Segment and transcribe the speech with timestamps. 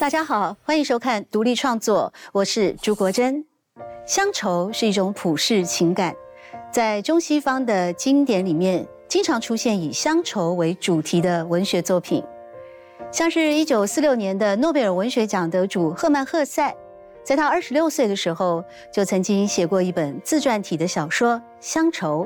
[0.00, 3.44] 大家好，欢迎收看独立创作，我是朱国珍。
[4.06, 6.16] 乡愁是一种普世情感，
[6.72, 12.24] 在中西方的经典里面，经常出现以乡愁为主题的文学作品，
[13.12, 16.74] 像是一九四六年的诺贝尔文学奖得主赫曼·赫塞，
[17.22, 22.24] 在他二十六岁的时候，就曾经写过一本自传体的小说《乡愁》。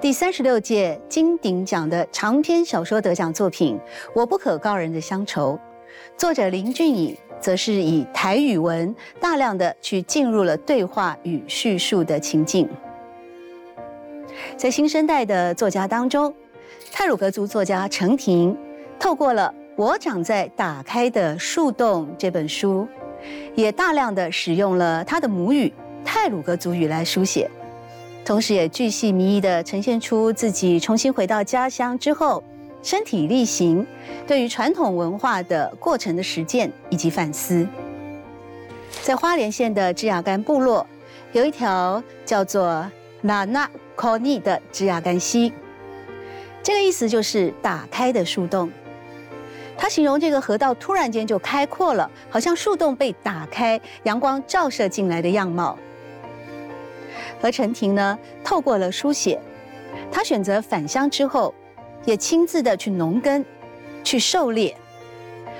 [0.00, 3.76] 第三十六届金鼎奖的长篇小说得奖作品
[4.14, 5.54] 《我不可告人的乡愁》，
[6.18, 12.68] 作者林俊颖则是以台语文大量的去进入了对话与叙述的情境。
[14.56, 16.34] 在新生代的作家当中，
[16.90, 18.56] 泰鲁格族作家陈婷
[18.98, 22.88] 透过了《我长在打开的树洞》这本书，
[23.54, 25.72] 也大量的使用了他的母语
[26.04, 27.48] 泰鲁格族语来书写。
[28.24, 32.42] 同时，也巨细靡遗地呈现出自己重新回到家乡之后，
[32.82, 33.86] 身体力行
[34.26, 37.66] 对于传统文化的过程的实践以及反思。
[39.02, 40.86] 在花莲县的枝雅干部落，
[41.32, 42.90] 有一条叫做
[43.20, 45.52] 纳纳科尼的枝雅干溪，
[46.62, 48.70] 这个意思就是打开的树洞。
[49.76, 55.78] 他形容这个河道突然间就开阔了，好像树洞被打开，阳光照射进来的样貌。
[57.40, 59.40] 而陈婷呢，透过了书写，
[60.10, 61.54] 他选择返乡之后，
[62.04, 63.44] 也亲自的去农耕，
[64.02, 64.76] 去狩猎，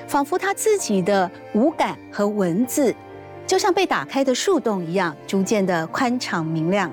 [0.06, 2.94] 仿佛他自己的五感和文字，
[3.46, 6.90] 就像被打开的树洞一样，逐渐的宽敞明亮，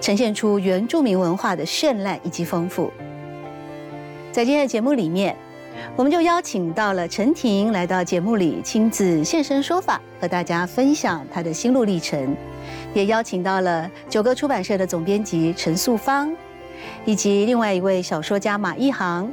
[0.00, 2.90] 呈现出原住民文化的绚烂以及丰富。
[4.32, 5.36] 在今天的节目里面，
[5.94, 12.36] 我们就邀请到了陈婷来到节目里，亲自现身说法，和大家分享他的心路历程。
[12.92, 16.34] 也邀请到了九歌出版社的总编辑陈素芳，
[17.04, 19.30] 以及另外一位小说家马一航，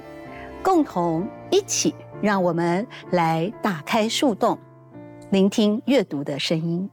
[0.64, 4.58] 共同一起让我们来打开树洞，
[5.32, 6.90] 聆听阅读的声音。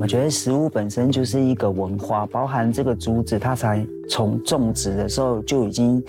[0.00, 6.02] 我觉得食物本身就是一个文化，包含这个竹子，它才从种植的时候就已经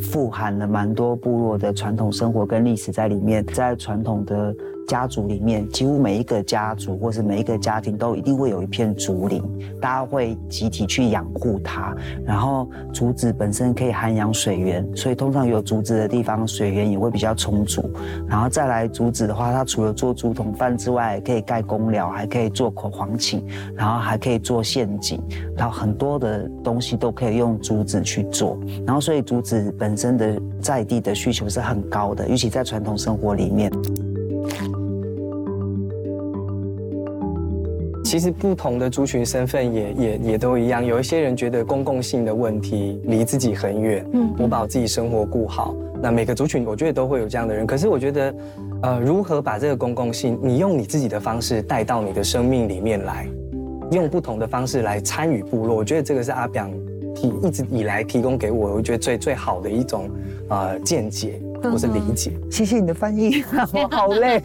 [0.00, 4.54] 富含了蛮多部落的传统生活跟历史在里面，在传统的。
[4.90, 9.40] 家族里面，几乎每一个家族或是每一个家庭都一定会有一片竹林，
[9.80, 11.94] 大家会集体去养护它。
[12.26, 17.88] 然后竹子本身可以涵养水源，所以通常有竹子的地方，水源也会比较充足。
[18.26, 23.46] 然后再来竹子的话，它除了做竹筒饭之外，可以盖公寮，还可以做口簧琴，
[23.76, 25.22] 然后还可以做陷阱，
[25.56, 28.58] 然后很多的东西都可以用竹子去做。
[28.84, 33.70] 然后所以竹子本身的在地的需求是很高的，尤其在传统生活里面。
[38.10, 45.72] 其实不同的族群身份也也也都一样，有一些人觉得公共性的问题离自己很远，嗯，我把我自己生活顾好。
[46.02, 48.34] 那每个族群我觉得都会有这样的人，可是我觉得，
[48.82, 53.28] 呃，如何把这个公共性，你用你自己的方式带到你的生命里面来，
[53.92, 56.68] 用不同的方式来参与部落，我觉得这个是阿表
[57.14, 60.10] 提一直以来提供给我，我觉得最最好的一种
[60.48, 62.32] 呃见解或是理解。
[62.50, 64.42] 谢谢你的翻译， 我好累。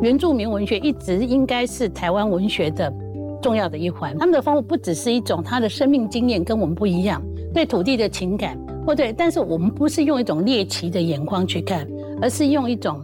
[0.00, 2.92] 原住民文学一直应该是台湾文学的
[3.42, 4.16] 重要的一环。
[4.16, 7.20] 他们的丰富不只是一种他的生命经验跟我们不一样，
[7.52, 11.84] 对土地的情感，或对，但是我们不是用一种猎奇的眼光去看，
[12.22, 13.02] 而是用一种，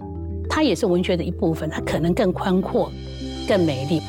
[0.48, 2.92] 它也是文学的一部分，它可能更宽阔、
[3.48, 4.00] 更美丽。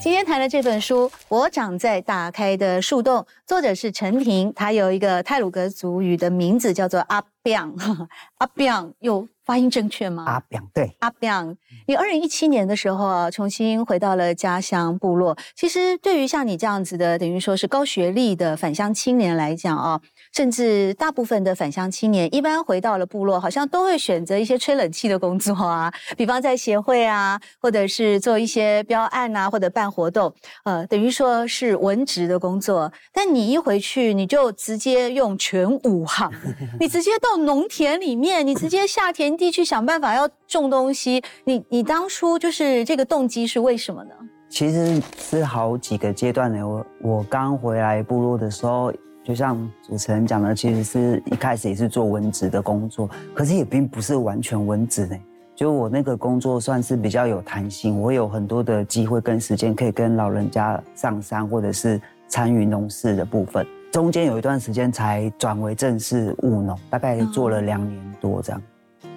[0.00, 7.68] 今天谈的这本书《我长在打开的树洞》，作者是陈婷，他有一个泰鲁格族语的名字叫做阿彪，
[8.38, 9.26] 阿彪又。
[9.48, 10.24] 发音正确吗？
[10.26, 15.38] 阿表对阿表，你二零一七年的时候啊，重新回到了家乡部落。
[15.56, 20.02] 其实对于像你这样子的，等于说是高学历的返乡青年来讲啊。
[20.32, 30.32] 甚至大部分的返乡青年，一般回到了部落，好像都会选择一些吹冷气的工作啊，比方在协会啊，或者是做一些标案啊，或者办活动，
[30.64, 32.92] 呃，等于说是文职的工作。
[33.12, 36.30] 但你一回去，你就直接用全武行，
[36.78, 41.22] 你直接到农田里面，你直接下田地去想办法要种东西。
[41.44, 44.10] 你你当初就是这个动机是为什么呢？
[44.48, 46.66] 其实是好几个阶段的。
[46.66, 48.92] 我我刚回来部落的时候。
[49.28, 55.14] 就像主持人讲的，其实是一开始也是做文职的工作，可是也并不是完全文职呢。
[55.54, 63.66] 就我那个工作算是比较有弹性，我有很多的机会跟时间可以跟老人家上山，或者是参与农事的部分。
[63.92, 68.62] 中间有一段时间才转为正式务农，大概做了两年多这样。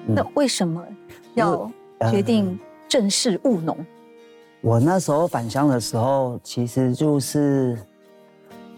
[0.06, 0.84] 那为什么
[1.36, 1.72] 要
[2.12, 2.60] 决定
[2.90, 3.78] 正式务农？
[4.60, 7.78] 我那时候返乡的时候，其实就是。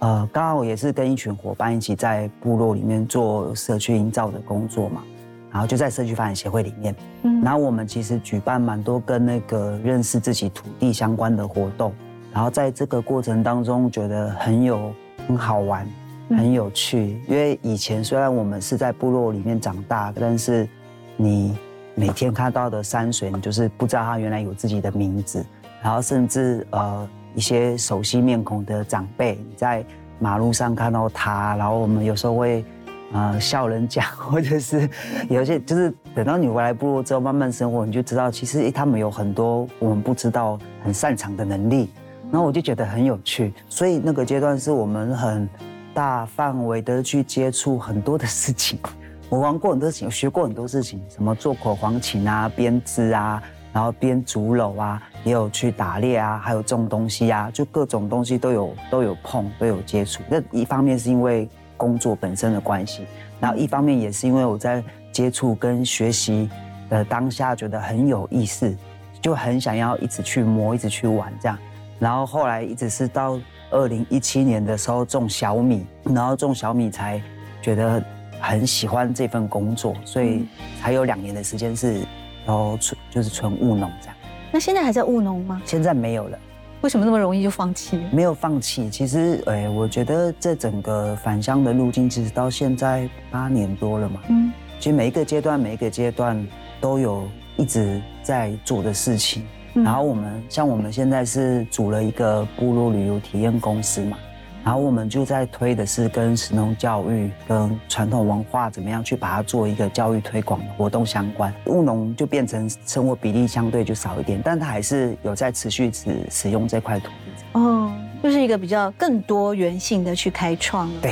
[0.04, 5.02] 呃，刚好也是跟一群伙伴一起在部落里面做社区营造的工作嘛，
[5.50, 11.94] 然后就在社区发展协会里面，嗯，然后我们其实举办蛮多跟那个认识自己土地相关的活动，
[12.34, 14.94] 然后在这个过程当中觉得很有
[15.26, 15.88] 很好玩，
[16.32, 20.68] 很有趣，因为以前虽然我们是在部落里面长大，但是
[21.16, 21.58] 你
[21.96, 25.46] 每天看到的山水，你就是不知道它原来有自己的名字，
[25.82, 27.08] 然后甚至呃。
[27.36, 29.84] 一些熟悉面孔的长辈，你在
[30.20, 32.64] 马路上看到他，然后我们有时候会，
[33.12, 34.90] 呃，笑人讲， 或者是
[35.30, 41.90] 有些就是等到你回来部落之后，慢慢生活，你就知道其实他们有很多我们不知道很擅长的能力，
[42.32, 43.54] 然后我就觉得很有趣。
[43.68, 45.50] 所以那个阶段是我们很
[45.94, 48.80] 大范围的去接触很多的事情，
[49.30, 53.42] 我玩过很多事情，学过很多事情，什么做口簧琴啊、编织啊。
[53.74, 60.22] 然后编竹篓啊，也有去打猎啊，还有种东西啊，就各种东西都有都有碰，都有接触。
[60.30, 63.08] 那一方面是因为工作本身的关系，
[63.40, 66.48] 然后一方面也是因为我在接触跟学习
[66.88, 68.78] 的当下觉得很有意思，
[69.20, 71.58] 就很想要一直去摸，一直去玩这样。
[71.98, 73.40] 然后后来一直是到
[73.72, 77.20] 二零一七年的时候种小米，然后种小米才
[77.60, 78.04] 觉得
[78.40, 80.46] 很喜欢这份工作，所以
[80.80, 82.06] 还有两年的时间是。
[82.46, 84.16] 然后纯就是纯务农这样，
[84.52, 85.62] 那现在还在务农吗？
[85.66, 86.38] 现在没有了，
[86.82, 88.00] 为什么那么容易就放弃？
[88.12, 94.22] 没有放弃，其实，哎，我觉得这整个返乡的路径，其实到现在八年多了嘛。
[94.28, 96.46] 嗯，其实每一个阶段，每一个阶段
[96.82, 97.24] 都有
[97.56, 99.46] 一直在做的事情。
[99.74, 104.18] 然后我们像我们现在是组了一个部落旅游体验公司嘛。
[104.64, 111.54] 然后我们就在推的是跟神农教育、跟传统文化怎么样去把它做一个教育推广的活动相关。
[111.66, 117.60] 务农就变成生活比例相对就少一点，但它还是有在持续使使用这块土地。
[117.60, 117.92] 哦，
[118.24, 121.02] 就是一个比较更多元性的去开创了。
[121.02, 121.12] 对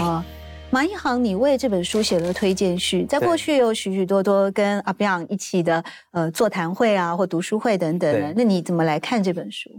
[0.70, 8.34] 马一航，你为这本书写了推荐序，在过去有许许多多跟阿彪一起的呃座谈会啊，或读书会等等。
[8.38, 9.70] 那你怎么来看这本书？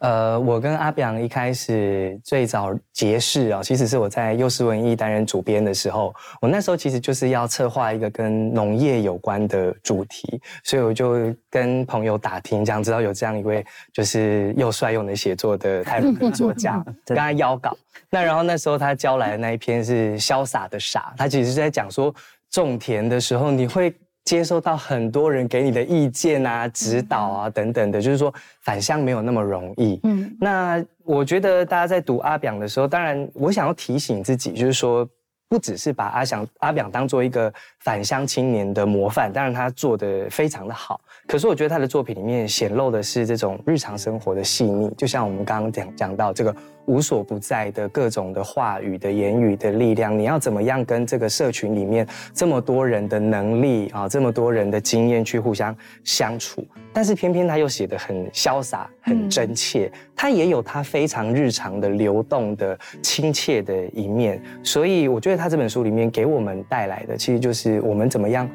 [0.00, 17.76] 呃，我跟阿表一开始最早结识啊，其实是我在幼师文艺担任主编的时候，我那时候其实就是要策划一个跟农业有关的主题，所以我就跟朋友打听，这样知道有这样一位就是又帅又能写作的台湾作家， 跟他邀稿。
[18.08, 22.14] 那然后那时候他交来的那一篇是《潇洒的傻》，他其实是在讲说
[22.50, 23.94] 种田的时候你会。
[24.30, 29.98] 接收到很多人给你的意见啊、指导啊等等的，就是说返乡没有那么容易。
[30.04, 35.04] 嗯，那我觉得大家在读阿表的时候，当然我想要提醒自己，就是说
[35.48, 41.00] 不只是把阿祥阿表当做一个返乡青年的模范，当然他做的非常的好。
[41.26, 46.54] 可是我觉得他的作品里面显露的是这种日常生活的细腻，就像我们刚刚讲讲到这个。
[46.86, 56.66] 无所不在的各种的话语的言语的力量，你要怎么样跟这个社群里面这么多人的能力啊，这么多人的经验去互相相处？
[56.92, 64.42] 但是偏偏他又写得很潇洒、很真切，他也有他非常日常的流动的亲切的一面。
[64.62, 68.48] 所以我觉得他这本书里面给我们带来的，其实就是我们怎么样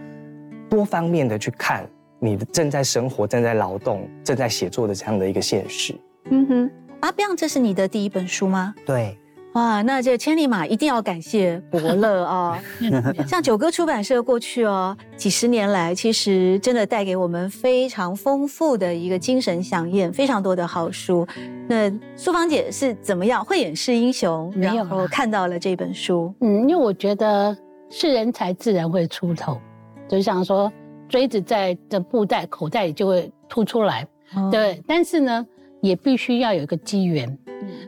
[0.70, 1.88] 多方面的去看
[2.20, 5.96] 你的正在生活、正在劳动、正在写作的这样的一个现实。
[6.32, 6.72] 嗯哼。
[7.06, 8.74] 阿彪，这是你的第一本书吗？
[8.84, 9.16] 对，
[9.54, 12.60] 哇，那这千里马一定要感谢伯乐啊！
[13.30, 21.28] 像九歌出版社过去哦，几十年来，其实真的带给我们非常丰富的一个精神飨宴，非常多的好书。
[21.70, 26.34] 那苏芳姐是怎么样慧眼识英雄，然后看到了这本书？
[26.42, 27.56] 嗯，因为我觉得
[27.92, 29.62] 是人才自然会出头，
[30.08, 30.74] 就像说
[31.08, 34.08] 锥子在的布袋口袋里就会凸出来，
[34.52, 34.82] 对。
[34.88, 35.46] 但是呢。
[35.86, 37.38] 也必须要有一个机缘，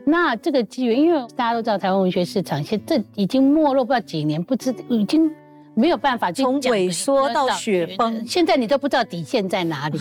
[0.06, 5.28] 那这个机缘，因为大家都知道台湾文学市场现这已经没落不知道几年，不知已经
[5.74, 7.48] 没有办法从萎缩到。
[7.48, 9.98] 雪崩，现在你都不知道底线在哪里，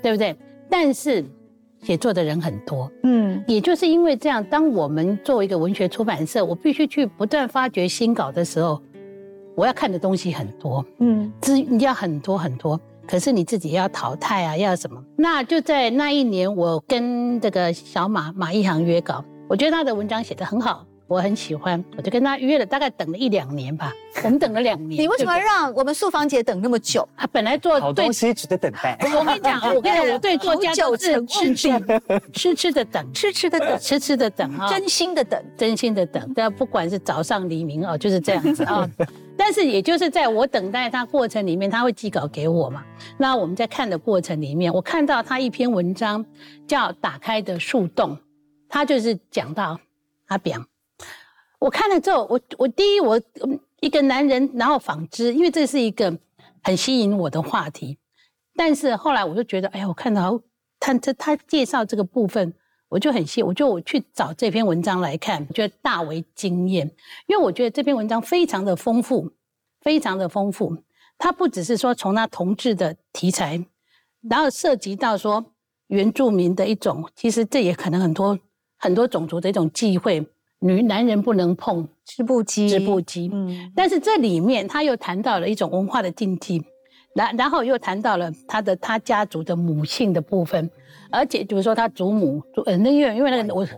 [0.00, 0.36] 对不对？
[0.70, 1.24] 但是
[1.82, 8.80] 写作的人很多，嗯，也就是因为这样，当我们作为一个文学出版社，我必须去不断发掘新稿的时候，
[9.56, 12.80] 我要看的东西很多，嗯，资你要很多很多。
[13.12, 14.98] 可是你自己要淘汰啊，要什么？
[15.18, 23.92] 那就在那一年，我跟这个小马马一航约稿，我觉得他的文章写得很好，我很喜欢，我就跟他约了，大概等了一两年吧。
[24.24, 25.02] 我们等了两年。
[25.02, 27.06] 你为什么让我们素芳姐等那么久？
[27.14, 28.96] 他本来做好东西值得等待。
[29.14, 31.68] 我跟你讲， 我跟你讲，我对作家都是痴痴
[32.32, 36.32] 痴痴的等，痴痴的等，痴痴的等啊，真心的等，真心的等。
[36.34, 38.88] 但不管是早上黎明哦，就是这样子啊。
[39.36, 42.84] 但是，也就是在我等待他过程里面，他会寄稿给我嘛？
[43.18, 46.24] 那我们在看的过程里面，我看到他一篇文章
[46.66, 48.10] 叫《打开的树洞》，
[48.68, 49.80] 他就是讲到
[50.26, 50.62] 阿表，
[51.62, 53.20] 我看了之后，我我第一我
[53.80, 56.18] 一个男人，然后纺织，因为这是一个
[56.64, 57.98] 很吸引我的话题。
[58.56, 60.40] 但是后来我就觉得，哎呀，我看到
[60.80, 62.52] 他这他介绍这个部分，
[62.88, 66.84] 我就很谢，我就我去找这篇文章来看，觉得大为惊艳，
[67.28, 69.30] 因为我觉得这篇文章非常的丰富，
[69.82, 70.76] 非常的丰富。
[71.16, 73.64] 它不只是说从他同志的题材，
[74.28, 75.44] 然后涉及到说
[75.86, 78.36] 原住民的一种，其实这也可能很多
[78.76, 80.26] 很多种族的一种忌讳，
[80.62, 83.28] 女男人不能碰织布机，织布机。
[83.32, 86.64] 嗯，但是这里面他又谈到了一种文化的禁忌。
[87.14, 90.70] 然然后又谈到了他的他家族的母性的部分，
[91.10, 93.68] 而且比如说他祖母，呃，那因为因为那个我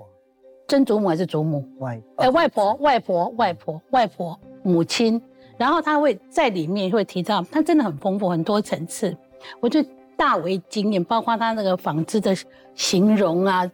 [0.68, 5.20] 曾祖母还是祖母外，呃外婆外婆外婆外婆母亲，
[5.58, 9.16] 然后他会在里面会提到，他真的很丰富很多层次，
[9.58, 9.82] 我就
[10.16, 12.32] 大为惊艳，包括他那个纺织的
[12.76, 13.68] 形容啊，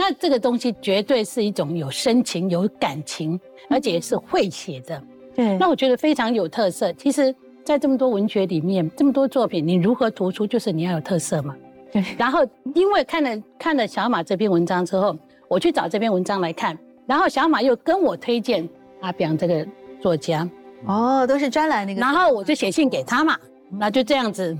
[0.00, 3.38] 那这个东西绝对是一种有深情有感情，
[3.68, 5.02] 而且是会写的，
[5.34, 7.34] 对，那我觉得非常有特色，其实。
[7.62, 10.46] 在这么多文学里面，这么多作品，你如何突出？
[10.46, 11.54] 就是你要有特色嘛。
[11.92, 12.02] 对。
[12.16, 12.40] 然后，
[12.74, 15.14] 因为看了看了小马这篇文章之后，
[15.46, 16.76] 我去找这篇文章来看，
[17.06, 18.66] 然后小马又跟我推荐
[19.02, 19.64] 阿炳这个
[20.00, 20.48] 作家。
[20.86, 22.00] 哦，都是专栏那个。
[22.00, 23.38] 然后我就写信给他嘛，
[23.70, 24.56] 那就这样子，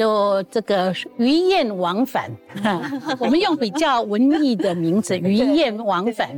[0.00, 2.34] 就这个鱼雁往返，
[3.20, 6.30] 我们用比较文艺的名字“鱼雁往返”，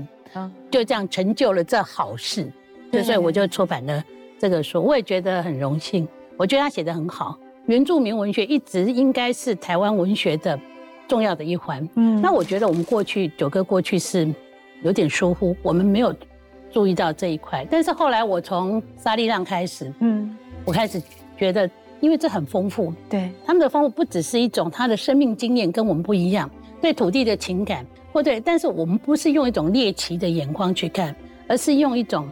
[0.68, 2.50] 就这样成就了这好事。
[3.04, 4.02] 所以我就出版了。
[4.36, 7.38] 这个书我也觉得很荣幸，我觉得他写的很好。
[7.66, 10.58] 原住民文学一直应该是台湾文学的
[11.06, 11.88] 重要的一环。
[11.94, 14.28] 嗯，那我觉得我们过去九哥过去是
[14.82, 16.12] 有点疏忽，我们没有
[16.72, 17.64] 注意到这一块。
[17.70, 21.00] 但是后来我从沙利浪开始，嗯，我开始
[21.38, 21.70] 觉得，
[22.02, 31.16] 因为这很丰富，对他们的丰富不只是一种他的生命经验跟我们不一样，对土地的情感，或对，但是我们不是用一种猎奇的眼光去看，
[31.48, 32.28] 而是用一种。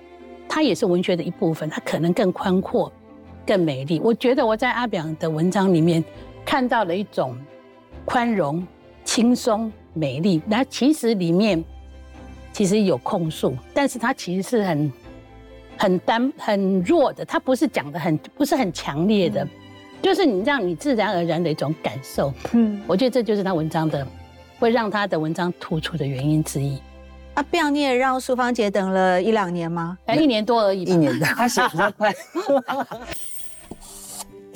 [0.52, 2.92] 它也是文学的一部分，它可能更宽阔、
[3.46, 4.00] 更美丽。
[4.02, 6.02] 我觉得我在阿表的文章里面
[6.44, 7.38] 看到了一种
[8.04, 8.66] 宽容、
[9.04, 10.42] 轻松、美丽。
[10.48, 11.64] 那其实里面
[12.52, 14.92] 其实有控诉，但是它其实是很
[15.78, 17.24] 很单、很弱的。
[17.24, 19.46] 他不是讲的很不是很强烈的，
[20.02, 22.32] 就是你让你自然而然的一种感受。
[22.52, 24.06] 嗯，我觉得这就是他文章的
[24.58, 26.78] 会让他的文章突出的原因之一。
[27.34, 29.96] 啊，不要你也让苏芳姐等了一两年吗？
[30.06, 30.82] 哎，一年多而已。
[30.82, 32.12] 一年的， 他写比较快。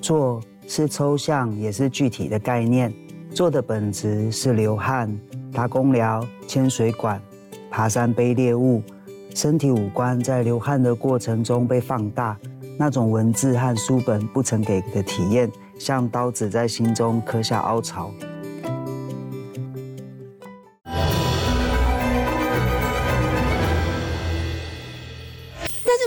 [0.03, 2.93] 做是抽象，也是具体的概念。
[3.33, 5.13] 做的本质是流汗、
[5.53, 7.21] 搭公寮、牵水管、
[7.71, 8.83] 爬山背猎物，
[9.35, 12.37] 身体五官在流汗的过程中被放大，
[12.79, 18.11] 那种文字和书本不曾给的体验，像刀子在心中刻下凹槽。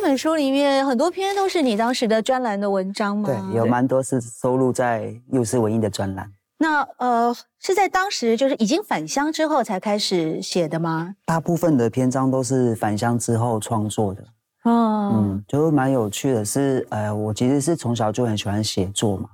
[0.03, 3.27] 本书里面很多篇都是你当时的专栏的文章吗？
[3.27, 6.31] 对，有蛮多是收录在幼师文艺的专栏。
[6.59, 11.15] 那呃，是在当时就是已经返乡之后才开始写的吗？
[11.25, 14.23] 大部分的篇章都是返乡之后创作的。
[14.67, 19.29] 哦，嗯，就蛮有趣的是，呃，我其实是从小就很喜欢写作嘛。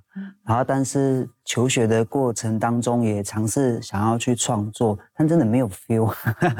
[0.45, 6.13] 然后，但是求学的过程当中也尝试想要去创作，但真的没有 feel，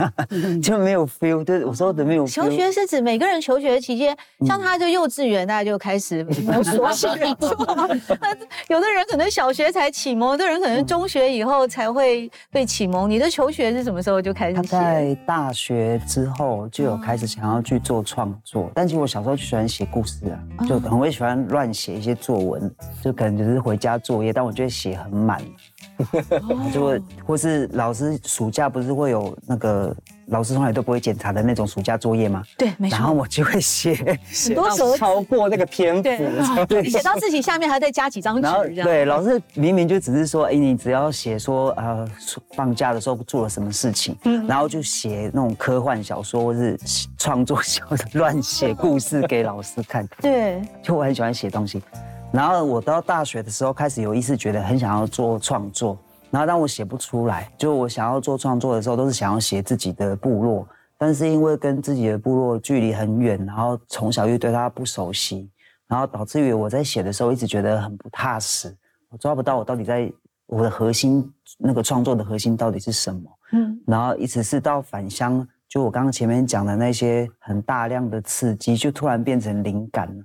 [0.63, 1.43] 就没有 feel。
[1.43, 2.25] 对，我说的没有。
[2.25, 4.15] 求学是指每个人求学期间，
[4.47, 7.49] 像他就幼稚园，大家就开始摸索写作。
[8.69, 13.09] 有的人可能小学才启蒙，有的人可能中学以后才会被启蒙。
[13.09, 14.55] 你的求学是什么时候就开始？
[14.55, 22.73] 他在大学之后就有开始想要去做创作，但其实我小时候就喜欢写故事啊，就很会喜欢乱写一些作文，
[23.03, 23.72] 就可能就是回。
[23.73, 25.41] 回家作业，但我觉得写很满，
[26.71, 29.95] 就会或是老师暑假不是会有那个
[30.27, 32.43] 老师从来都不会检查的那种暑假作业吗？
[32.55, 32.95] 对，没错。
[32.95, 33.95] 然后我就会写
[34.45, 38.83] 很多时候超过那个篇幅， 对，写到自己下面还再加几张纸。
[38.83, 42.07] 对，老师明明就只是说，哎，你只要写说呃
[42.51, 44.15] 放假的时候做了什么事情，
[44.47, 46.79] 然后就写那种科幻小说或是
[47.17, 50.07] 创作小乱写故事给老师看。
[50.21, 51.81] 对，就我很喜欢写东西。
[52.33, 55.95] 然后我到大学的时候开始有意识，觉得很想要做创作。
[56.31, 60.67] 然后当我写不出来，就我想要做创作的时候，都是想要写自己的部落。
[60.97, 65.47] 但是因为跟自己的部落距离很远，然后从小又对他不熟悉，
[65.87, 68.75] 然后导致于我在写的时候一直觉得很不踏实。
[69.09, 70.11] 我抓不到我到底在
[70.47, 73.21] 我的核心那个创作的核心到底是什么。
[73.51, 73.79] 嗯。
[73.85, 80.23] 然后一直是到返乡，就我刚刚前面讲的那些很大量的刺激，就突然变成灵感了，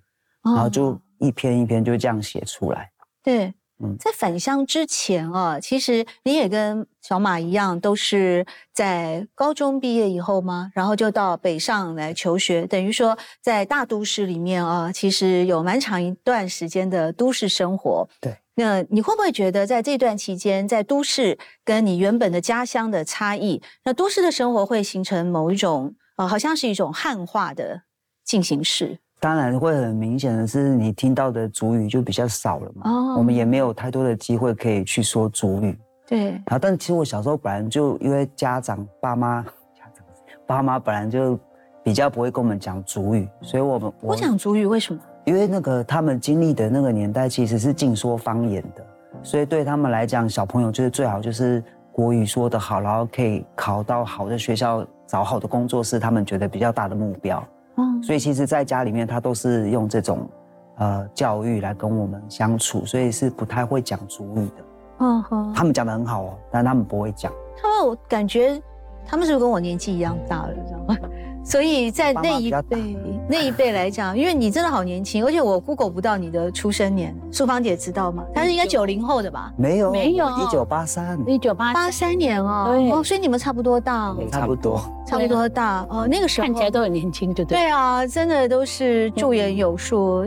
[0.55, 0.99] 然后就。
[1.19, 2.91] 一篇一篇就这样写出来。
[3.23, 10.71] 对，嗯在返乡之前啊，其实你也跟小马一样，都是在高中毕业以后吗？
[10.75, 18.09] 然后就到北上来求学，等于说在大都市里面啊，其实有蛮长一段时间的都市生活。
[18.21, 27.83] 对，那你会不会觉得在这段期间，在都市跟你原本的家乡的差异，那都市的生活会形成某一种呃，好像是一种汉化的
[28.25, 28.99] 进行式？
[29.21, 32.91] 当然会很明显的是，你听到的主语就比较少了嘛。
[32.91, 35.79] 哦，我们也没有太多的机会可以去说主语。
[36.07, 36.31] 对。
[36.31, 40.05] 然后，但其实我小时候本来就因为家长、爸妈、家长、
[40.47, 41.39] 爸妈本来就
[41.83, 45.01] 比较不会跟我们讲主语，所以我们不讲主语为什么？
[45.25, 48.87] 因为那个他们经历的那个年代其实是禁说方言的，
[49.23, 57.45] 所以对他们来讲，小朋友就是最好就是国语说得好，然后可以考到好的学校、找好的工作，是他们觉得比较大的目标。
[58.03, 60.29] 所以其实，在家里面，他都是用这种，
[60.77, 64.65] 呃，教育来跟我们相处，所以是不太会讲主语的。
[65.01, 67.33] 嗯哼，他们讲的很好哦，但他们不会讲。
[67.61, 68.61] 他们我感觉，
[69.07, 70.97] 他们是不是跟我年纪一样大了，知道吗？
[71.45, 72.97] 所以在那一辈
[73.31, 78.25] 那一辈来讲，因为你真的好年轻，而且我 Google 不到你的出生年，淑芳姐知道吗？
[78.35, 79.53] 她是应该九零后的吧？
[79.57, 86.09] 没有，没有，一九八三，一九八八三年哦，哦，所以你们差不多大，差不多，差不多大哦。
[86.11, 87.59] 那个时候看起来都很年轻，对不对？
[87.59, 90.25] 对啊，真的都是驻颜有术，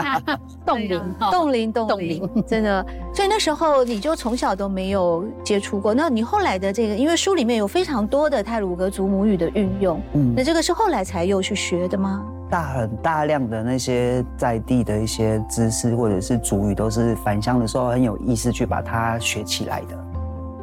[0.64, 2.84] 冻龄，冻龄，冻龄，真的。
[3.12, 12.24] 所以那时候你就从小都没有接触过，那你后来的这个，因为书里面有非常多的泰鲁格族母语的运用，嗯，那这个是后来才又去学的吗？
[12.50, 19.96] 大很大量的那些在地的一些知识或者是主语，都是返乡的时候很有意思去把它学起来的。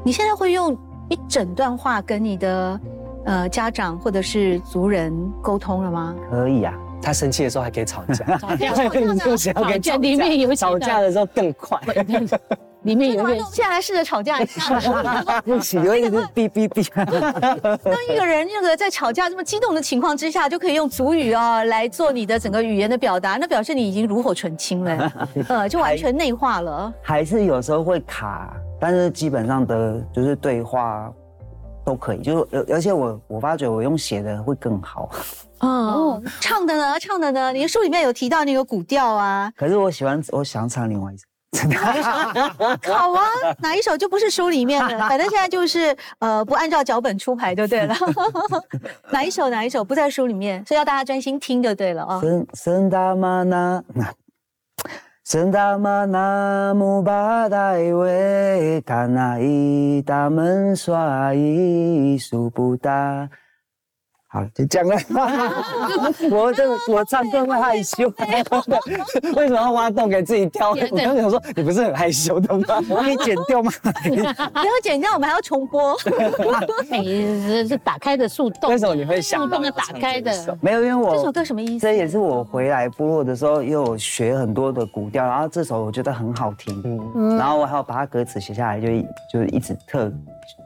[0.03, 0.77] 你现在会用
[1.09, 2.79] 一整段话跟你的
[3.25, 6.15] 呃家长或者是族人沟通了吗？
[6.29, 11.79] 可以啊，他生气的时候还可以吵架， 吵架，吵架 里面有吵架的时候更快。
[12.87, 14.79] 里面有人现在来试着吵架一 下，
[15.43, 17.77] 不 行，有一点哔哔哔。
[17.83, 25.11] 当一个人那个在吵架这么激动的情况之下，就可以用主语啊来做你的整个语言的表达，那表示你已经炉火纯青了，
[25.49, 26.91] 呃，就完全内化了。
[27.01, 31.11] 还是有时候会卡，但是基本上的就是对话
[31.83, 35.09] 都可以，就是而而且我我发觉我用写的会更好。
[35.59, 36.97] 哦，唱的呢？
[37.01, 37.51] 唱的呢？
[37.51, 39.51] 你的书里面有提到那个古调啊。
[39.57, 41.23] 可是我喜欢，我想唱另外一首。
[42.93, 43.23] 好啊，
[43.59, 47.95] 哪一首就不是书里面的， 反正现在就是呃不按照脚本出牌就对了。
[49.11, 52.21] 哪一首哪一首不在书里面，所以要大家专心听就对了啊。
[52.21, 53.83] 圣圣达玛那
[55.23, 63.29] 森达玛那木巴达维卡那伊达门刷伊苏布达。
[64.29, 64.95] 好，就讲了。
[66.29, 68.11] 我这 我唱歌会害羞，
[69.37, 70.71] 为什么要挖洞给自己跳？
[70.71, 72.65] 我刚想说，你不是很害羞的吗？
[72.89, 73.71] 我可以剪掉吗？
[74.03, 75.95] 不要剪掉，我们还要重播。
[76.89, 80.57] 每是打开的树洞，为什么你会想到打开的？
[80.61, 81.87] 没有，因为我这首歌什么意思？
[81.87, 88.87] 这也是我回来部落的时候，又有学很多的古调，然后这首我觉得很好听，嗯，然后我还要把它歌词写下来，就
[89.31, 90.11] 就一直特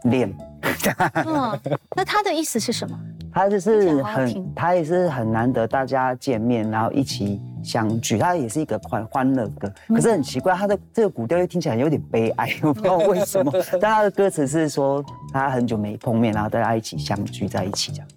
[0.06, 0.36] 练。
[1.26, 1.60] 嗯，
[1.96, 3.00] 那他的意思是什么？
[3.34, 8.18] 他就是很，他也是很难得大家见面，然后一起相聚。
[8.18, 13.52] 他也是一个欢欢乐歌，可是很奇怪，他的这个古调又听起来有点悲哀，我不知道 为什么。
[13.80, 18.08] 但他的歌词是说他很久没碰面，然后大家一起相聚在一起这样。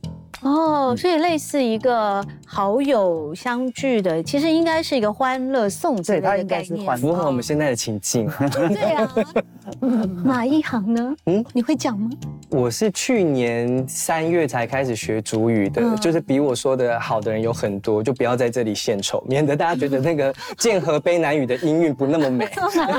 [0.45, 8.31] 哦，所以类似一个好友相聚的，其实应该是一个欢乐送子的概念，符合我们现在的情境。
[8.53, 9.15] 对啊，
[10.23, 11.17] 哪一行呢？
[11.25, 12.11] 嗯，你会讲吗？
[12.51, 22.47] 我是去年三月才开始学主语的，就是比我说的好的人有很多，就不要在这里献丑，免得大家觉得那个 剑河悲南语的音韵不那么美。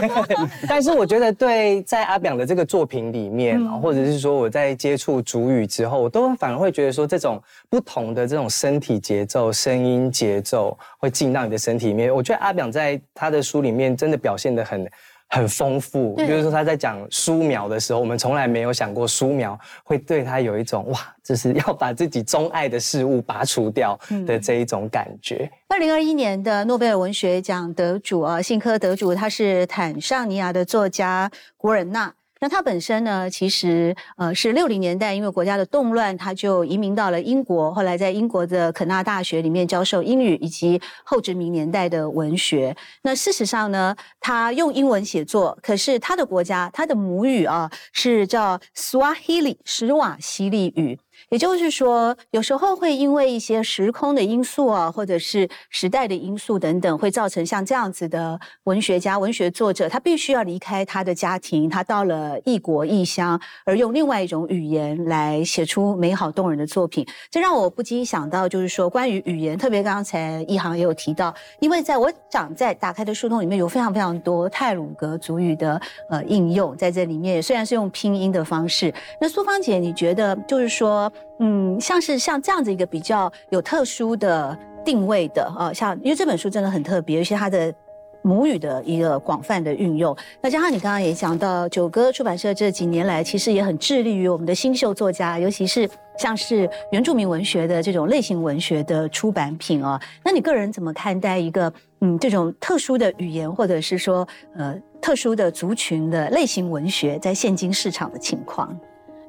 [0.67, 7.34] 但是我觉得，对，在阿表的这个作品里面，或者是说我在接触主语之后，我都反而会觉得说这种。
[7.69, 12.13] 不同的这种身体节奏、声音节奏会进到你的身体里面。
[12.13, 14.91] 我觉得阿表在他的书里面真的表现的很
[15.27, 16.15] 很丰富。
[16.15, 25.49] 比如说他在讲书苗的时候，我们从来没有想过书苗会对他有一种哇，就是要把自己钟爱的事物拔除掉的这一种感觉。
[25.69, 32.13] 二零二一年的诺贝尔文学奖得主啊，信科得主，他是坦桑尼亚的作家古尔纳。
[32.41, 42.75] 那他本身呢，其实呃是六零年代，因为国家的动乱，他就移民到了英国，后来在英国的肯纳大学里面教授英语以及后殖民年代的文学。
[43.03, 50.99] 那事实上呢，他用英文写作，可是他的国家他的母语啊是叫 Swahili 斯瓦西利语。
[51.35, 67.05] 也就是说，有时候会因为一些时空的因素啊，或者是时代的因素等等，会造成像这样子的文学家、文学作者，他必须要离开他的家庭，他到了异国异乡，而用另外一种语言来写出美好动人的作品。
[67.29, 78.93] 这让我不禁想到，就是说关于语言，特别刚才一行也有提到，因为在我长在打开的书通里面有非常非常多泰鲁格族语的呃应用在这里面，虽然是用拼音的方式。
[79.19, 81.11] 那苏芳姐，你觉得就是说？
[81.39, 87.73] 嗯，像是像这样子一个比较有特殊的定位的啊，像因为这本书真的很特别，尤其它的
[88.21, 90.15] 母语的一个广泛的运用。
[90.41, 100.01] 那加上你刚刚也讲到，九歌出版社这几年来其实也很致力于我们的新秀作家，尤其是像是原住民文学的这种类型文学的出版品啊。
[100.23, 108.75] 那你个人怎么看待一个嗯这种特殊的语言，或者是说呃特殊的族群的类型文学在现今市场的情况？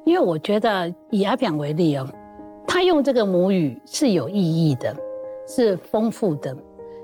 [0.07, 2.07] 因为我觉得以阿扁为例哦，
[2.65, 4.95] 他用这个母语是有意义的，
[5.45, 6.55] 是丰富的。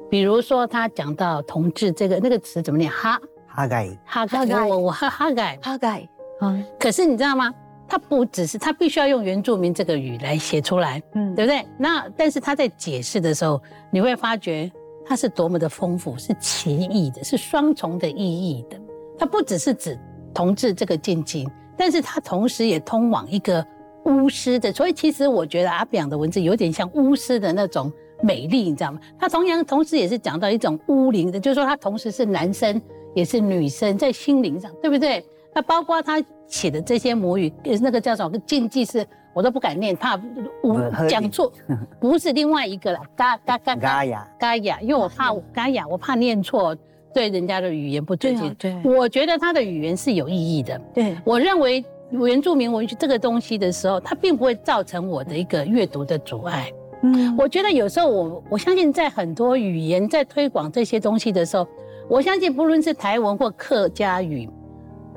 [0.09, 2.89] 比如说他讲到“同志”这个那个词怎么念？
[2.89, 6.07] 哈哈盖哈盖我我哈哈盖哈盖
[6.39, 6.57] 啊！
[6.79, 7.53] 可是你知道吗？
[7.89, 11.67] 他不只是他必须要用原住民这个语来写出来，嗯，对不对？
[11.77, 13.61] 那但是他在解释的时候，
[13.91, 14.71] 你会发觉
[15.05, 18.79] 他是多么的丰富，是奇异的，是双重的意义的。
[19.17, 19.99] 他不只是指
[20.33, 21.45] 同志这个禁忌。
[21.77, 23.65] 但是它同时也通往一个
[24.05, 28.99] 巫师的，所以其实我觉得阿表的文字有点像巫师的那种美丽，你知道吗？
[29.17, 32.81] 他同样同时也是讲到一种巫灵的，就是说他同时是男生
[33.15, 35.25] 也是女生，在心灵上，对不对？
[35.55, 40.19] 那包括他写的这些母语，那个叫什么禁忌是，我都不敢念，怕
[40.63, 41.51] 我讲错，
[41.99, 46.75] 不是另外一个了，嘎嘎嘎嘎雅嘎雅，因为我怕 嘎雅，我怕念错。
[47.13, 50.80] 对人家的语言不尊敬，对，我觉得他的语言是有意义的。
[50.93, 56.71] 对我认为原住民文学这个东西的时候，它并不会造成我的一个阅读的阻碍。
[57.04, 61.67] 嗯，我觉得有时候我我相信在很多语言在推广这些东西的时候，
[62.08, 64.49] 我相信不论是台文或客家语，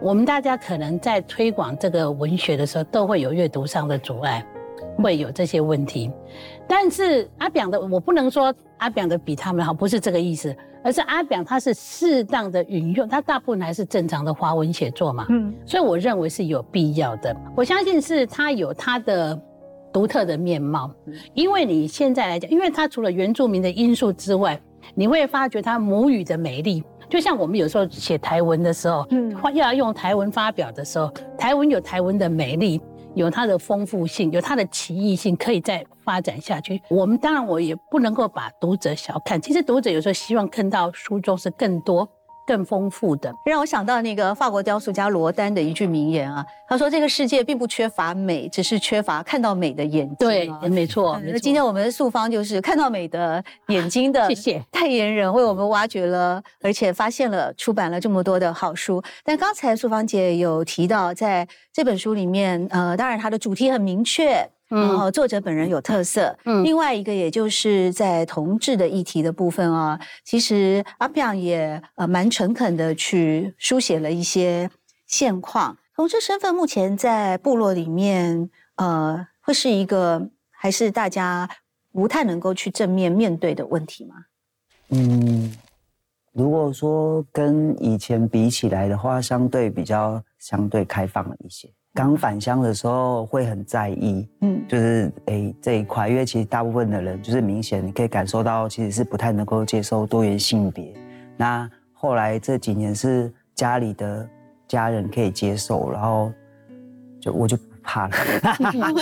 [0.01, 4.45] 我们大家可能在推广这个文学的时候，都会有阅读上的阻碍，
[5.03, 6.11] 会有这些问题。
[6.67, 10.55] 但是阿表的，我不能说阿表的比他们好，不是这个意思。
[10.85, 17.37] 而是阿表，他是适当的引用，他大部分还是正常的华文写作嘛，嗯，所以我认为是有必要的。
[17.57, 19.37] 我相信是他有他的
[19.93, 20.89] 独特的面貌，
[21.35, 24.61] 因为你现在来讲，因为他除了原住民的因素之外，
[24.95, 26.85] 你会发觉他母语的美丽。
[27.09, 32.81] 就像我们有时候写台文的时候，嗯，要用台文发表的时候，台文有台文的美丽。
[33.17, 36.81] 有它的丰富性，有它的奇异性，可以再发展下去。
[36.91, 39.41] 我们当然，我也不能够把读者小看。
[39.41, 42.07] 其实读者有时候希望看到书中是更多。
[42.47, 51.21] 更丰富的，让我想到那个法国雕塑家罗丹的一句名言啊，他说：“这个世界并不缺乏美，只是缺乏看到美的眼睛。”对，没错。
[51.25, 59.03] 那今天我们的素方就是看到美的眼睛的 谢谢代言人，为我们挖掘了，而且发现了出版了这么多的好书。
[59.25, 64.49] 但刚才素芳姐有提到，在这本书里面，呃，当然它的主题很明确。
[64.69, 74.69] 然后作者本人有特色，嗯，另外一个也就是在同志的议题的部分啊，其实阿表也呃蛮诚恳的去书写了一些
[75.07, 75.77] 现况。
[75.95, 81.49] 同志身份目前在部落里面，呃，会是一个还是大家
[81.93, 84.17] 不太能够去正面面对的问题吗？
[84.91, 85.55] 嗯，
[86.33, 91.73] 如果说跟以前比起来的话，相对比较相对开放了一些。
[91.97, 100.93] 刚返乡的时候会很在意，嗯，就是诶这一块，因为其实大部分的人就是明显你可以感受到，其实是不太能够接受多元性别。
[101.39, 104.29] 那后来这几年是家里的
[104.69, 106.31] 家人可以接受，然后
[107.19, 108.15] 就我就不怕了，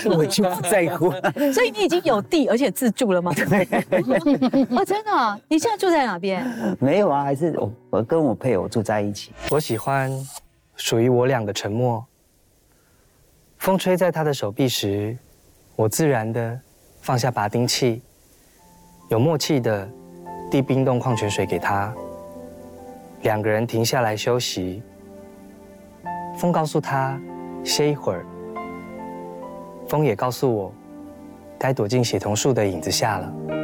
[0.16, 1.10] 我就不在乎。
[1.52, 3.32] 所以你已经有地而且自住了吗？
[3.34, 3.64] 对
[4.70, 5.40] 哦，真的？
[5.48, 6.46] 你现在住在哪边？
[6.78, 9.32] 没有啊，还是我我跟我配偶住在一起。
[9.50, 10.12] 我喜欢
[10.76, 12.04] 属于我俩的沉默。
[13.64, 15.16] 风吹在他的手臂时，
[15.74, 16.60] 我自然的
[17.00, 18.02] 放下拔钉器，
[19.08, 19.88] 有默契的
[20.50, 21.90] 递冰冻矿泉水给他。
[23.22, 24.82] 两个人停下来休息。
[26.36, 27.18] 风告诉他
[27.64, 28.26] 歇一会儿，
[29.88, 30.70] 风也告诉我
[31.58, 33.63] 该躲进血桐树的影子下了。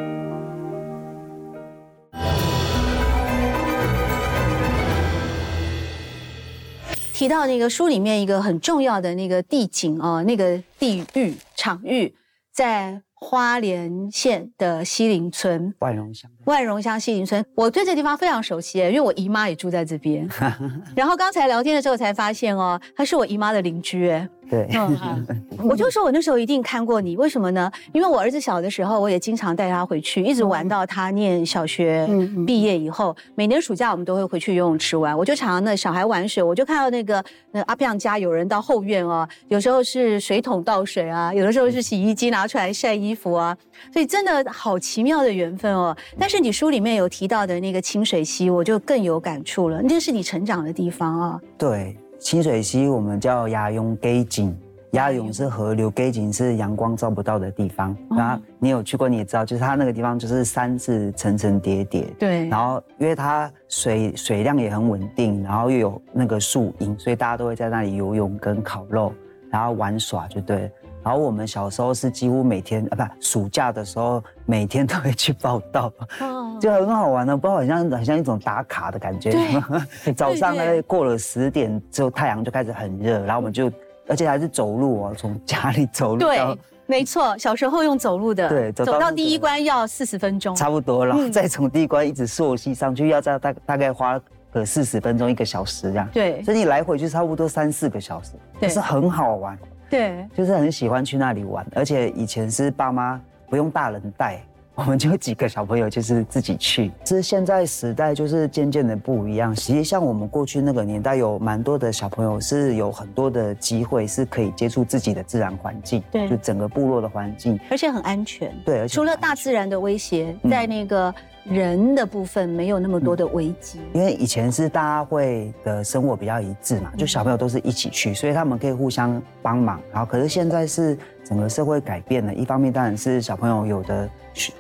[7.20, 12.14] 提到那个书里面一个很重要的那个地景哦，那个地域场域
[12.50, 16.30] 在花莲县的西林村万荣乡。
[16.46, 20.26] 万荣乡西林村，我对这地方非常熟悉，因为我姨妈也住在这边。
[20.96, 24.11] 然后刚才聊天的时候才发现哦，她是我姨妈的邻居。
[24.51, 24.69] 对，
[25.63, 27.71] 我就说我那时候一定看过你，为什么呢？
[27.93, 32.09] 因为我儿子小的时候，我也经常带他回去，一直玩到他念小学
[32.45, 33.17] 毕业以后。
[33.37, 43.57] 每年暑假我们都会回去游泳池玩，我就常常那小孩玩水，我就看到那个那阿亮家有人到后院哦，有时候是水桶倒水啊，有的时候是洗衣机拿出来晒衣服啊，
[43.93, 45.97] 所以真的好奇妙的缘分哦。
[46.19, 51.41] 但是你书里面有提到的那个清水溪，我就更有感触了，那是你成长的地方啊。
[51.57, 51.97] 对。
[52.20, 54.54] 清水溪我们叫鸭涌给井，
[54.90, 57.96] 鸭涌是河流，给井是阳光照不到的地方。
[58.11, 62.02] 然后你有去过，你也知道，就是它那个地方就是山是层层叠叠。
[62.18, 62.46] 对。
[62.48, 69.14] 然后因为它水水量也很稳定，然后又有那个树荫，所以大家都会在那里游泳跟烤肉，
[69.50, 70.70] 然后玩耍就对。
[71.03, 75.91] 然后我们小时候是几乎每天啊，不，暑假的时候每天都会去报道，
[76.61, 79.33] 就很好玩的，不知道好像好像一种打卡的感觉。
[80.15, 83.73] 早上呢过了十点之后，太阳就开始很热，然后我们就，
[84.07, 86.19] 而且还是走路哦，从家里走路。
[86.19, 88.49] 对，没错，小时候用走路的。
[88.49, 90.55] 对，走到第一关要四十分钟。
[90.55, 94.21] 差不多，然后再从第一关一直溯溪上去，要在大大概花
[94.53, 96.09] 个四十分钟一个小时这样。
[96.13, 99.59] 对，所以你来回就差不多三四个小时，但是很好玩。
[99.90, 104.40] 对，就是很喜欢去那里玩，而且以前是爸妈不用大人带，
[104.81, 106.90] 我们就几个小朋友就是自己去。
[107.05, 109.55] 是现在时代就是渐渐的不一样。
[109.55, 118.51] 其实像我们过去那个年代，有蛮多的小朋友是有很多的机会是可以接触自己的自然环境，对，就整个部落的环境，而且很安全。
[118.64, 121.14] 对，而且除了大自然的威胁，在那个。
[121.45, 129.81] 人的部分没有那么多的危机，因为以前是大家会的生活比较一致嘛，就小朋友都是一起去，所以他们可以互相帮忙。
[129.90, 130.97] 然后，可是现在是
[131.31, 134.11] 整个社会改变了，一方面当然是小朋友有的。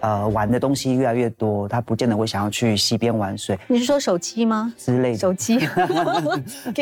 [0.00, 3.56] 呃，玩的东西越来越多，他不见得会想要去溪边玩水。
[3.68, 4.74] 你是说手机吗？
[4.76, 5.60] 之类的手机。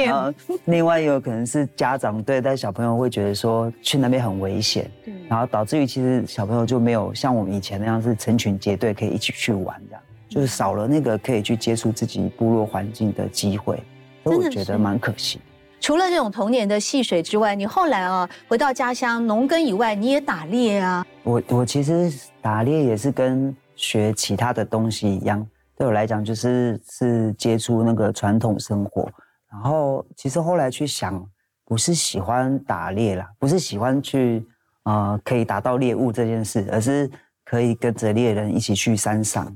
[0.65, 4.91] 另外也有可能是家长对待小朋友会觉得说去那边很危险，
[5.29, 13.81] 然后导致于其实小朋友就没有像我们以前那样是成群结队可以一起去玩这样，就是少了那个可以去接触自己部落环境的机会，
[14.25, 15.39] 所以我觉得蛮可惜。
[15.81, 21.07] 除了这种童年的戏水之外，你后来啊回到家乡农耕以外，你也打猎啊？
[21.23, 22.13] 我我其实
[22.43, 29.09] 打猎也是跟学其他的东西一样，对我来讲就是是接触那个传统生活。
[29.51, 31.25] 然后其实后来去想，
[31.65, 34.45] 不是喜欢打猎啦，不是喜欢去
[34.83, 37.11] 呃可以打到猎物这件事，而是
[37.45, 39.47] 可以跟着猎人一起去山上，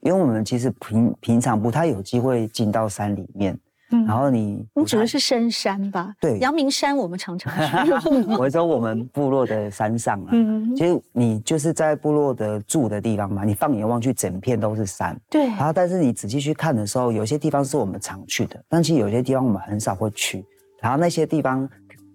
[0.00, 3.58] 因为我们其实平平常不太有机会进到山里面。
[4.06, 6.14] 然后你，你指的是深山吧？
[6.20, 7.52] 对，阳明山我们常常
[7.86, 7.92] 去。
[8.36, 10.32] 我说我们部落的山上啊，
[10.76, 15.16] 其实你就是在部落的住的地方嘛，你放眼望去，整片都是山。
[15.30, 15.46] 对。
[15.46, 20.44] 然后，但是你仔细去看的时候，有些地方是我们常去的，但其实有些地方我们很少会去。
[20.80, 21.68] 然后那些地方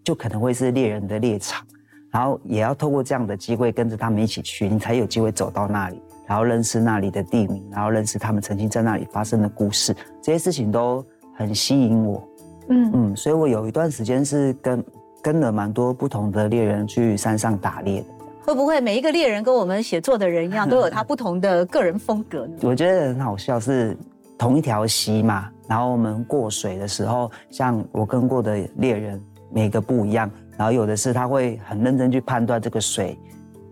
[0.04, 1.66] 就可能会是猎人的猎场，
[2.12, 11.06] 然后也要透过这样的机会跟着他们一起去，你才有机会走到那里，然后认识那里的地名，然后认识他们曾经在那里发生的故事，这些事情都。
[11.40, 12.28] 很吸引我，
[12.68, 14.84] 嗯嗯，所以我有一段时间是跟
[15.22, 18.08] 跟了蛮多不同的猎人去山上打猎的。
[18.46, 22.54] 会不会每一个猎人跟我们写作的人一样，都有他不同的个人风格呢？
[22.62, 23.96] 我觉得很好笑，是
[24.38, 33.18] 同一条溪嘛，然后我们过水的时候，像我跟过的猎人，每个不一样，然后有的是他会很认真去判断这个水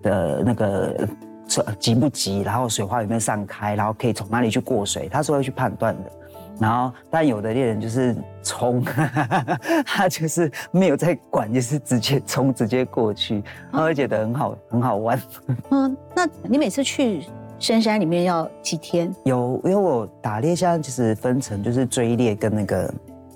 [0.01, 1.07] 的那个
[1.79, 6.11] 急不急，然后水花有没有散开，然后可以从哪里去过水，他是会去判断的。
[6.59, 8.83] 然后，但有的猎人就是冲，
[9.85, 15.21] 他就是没有在管，就是直接冲，直接过去，他会觉得很好，很好玩。
[15.69, 17.23] 嗯，那你每次去
[17.59, 19.13] 深山里面要几天？
[19.23, 22.91] 有，因为我打猎现在其实分成，就是追猎跟那个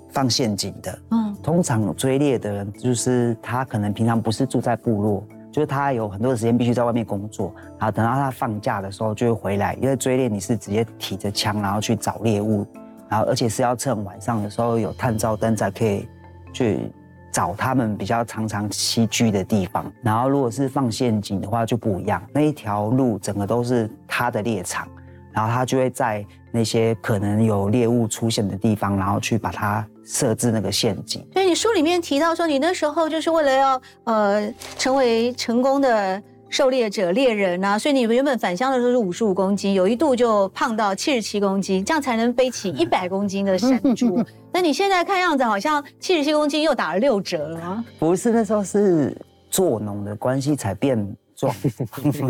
[0.09, 0.99] 放陷阱的。
[1.11, 12.65] 嗯，通常追猎的人就是他可能平常不是住在部落，就是他有很多的时间必须在外面工作，然后等到他放假的时候就会回来，因为追猎你是直接提着枪然后去找猎物。
[13.11, 16.07] 然后，而且是要趁晚上的时候有探照灯才可以
[16.53, 16.89] 去
[17.29, 19.91] 找他们比较常常栖居的地方。
[20.01, 24.87] 然后，如果是放陷阱的话就不一样，那一条路整个都是他的猎场，
[25.33, 31.27] 然后他就会在那些可能有猎物出现的地方，然后去把它设置那个陷阱。
[31.33, 36.23] 所以你书里面提到说，你那时候就是为了要呃成为成功的。
[36.51, 44.21] 狩猎者、猎人啊，所以你原本返乡的时候是五十五公斤，有一度就胖到七十七公斤，这样才能背起 一百公斤的 山猪。
[44.51, 47.83] 那你现在看样子好像七十七公斤又打了六折了。
[47.97, 49.17] 不是，那时候是
[49.49, 51.55] 做农的关系才变壮，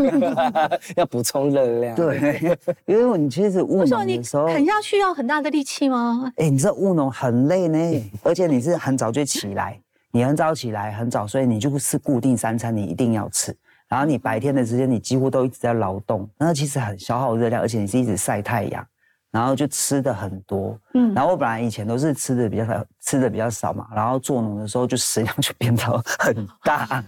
[0.95, 1.95] 要补充热量。
[1.95, 2.55] 对，
[2.85, 6.31] 因为你其实务农的时候啃下去要很大的力气吗？
[6.37, 9.79] 哎，你知道务农很累呢，而且你是很早就起来。
[10.13, 13.55] 你很早起来，很早所以，你就是固定三餐，你一定要吃。
[13.91, 18.83] 然后你白天的时间，你几乎都一直在劳动，那其实很消耗热量，而且你是一直晒太阳。
[19.31, 27.03] 然后就吃的很多，嗯，然后我本来以前都是吃的比较少，吃的比较少嘛，然后做农的时候就食量就变到很大，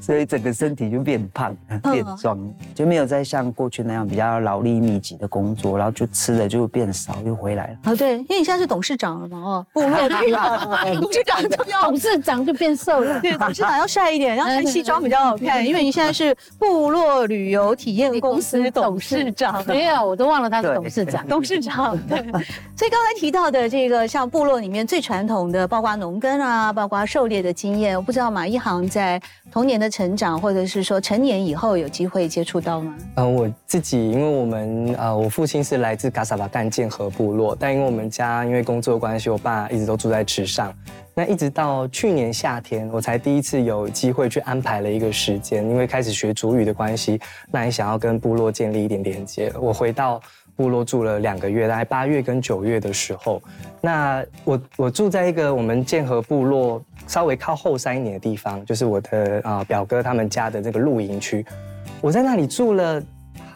[0.00, 1.54] 所以整个身体就变胖
[1.92, 2.38] 变壮，
[2.74, 7.90] 就没有再像过去那样比较劳力密集的工作，然后就吃的就变少，又回来了。
[7.90, 10.08] 啊，对，因为你现在是董事长了嘛，哦， 部落
[11.00, 20.74] 董事长就要董事长就变瘦了，对，董事长要帅一点，要穿西装比较好看，因为你现在是部落旅游体验公司董事长，没有，我都忘了他是。
[20.74, 22.18] 董事长，董事长，对。
[22.76, 32.94] 所以刚才提到的这个，像部落里面最传统的，包括农耕啊，包括狩猎的经验，我不知道马一航在童年的成长，或者是说成年以后有机会接触到吗？
[33.16, 40.74] 嗯，我自己，因为我们呃，我父亲是来自嘎萨巴干建和部落，但因为我们家因为工作关系，我爸一直都住在池上。
[41.16, 47.20] 那一直到去年夏天，我才第一次有机会去安排了一个时间，因为开始学主语的关系，
[47.52, 49.52] 那也想要跟部落建立一点连接。
[49.60, 50.20] 我回到。
[50.56, 53.42] 部落住了两个月，大概八月跟九月的时候，
[53.80, 61.44] 那我我住在一个我们建和部落稍微靠后山一点的地方，就是我的啊表哥他们家的这个露营区，
[62.00, 63.02] 我在那里住了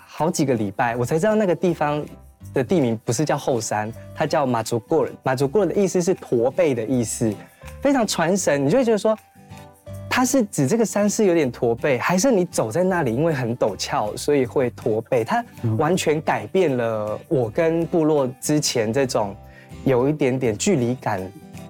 [0.07, 2.05] 好几个礼拜，我才知道那个地方
[2.53, 7.33] 的地名不是叫后山，它叫马祖过人，马祖过人的意思是驼背的意思，
[7.81, 9.17] 非常传神，你就会觉得说。
[10.19, 15.23] 它是指这个山是有点驼背，还是你走在那里因为很陡峭，所以会驼背？
[15.23, 15.45] 它
[15.79, 19.33] 完全改变了我跟部落之前这种
[19.85, 21.23] 有一点点距离感，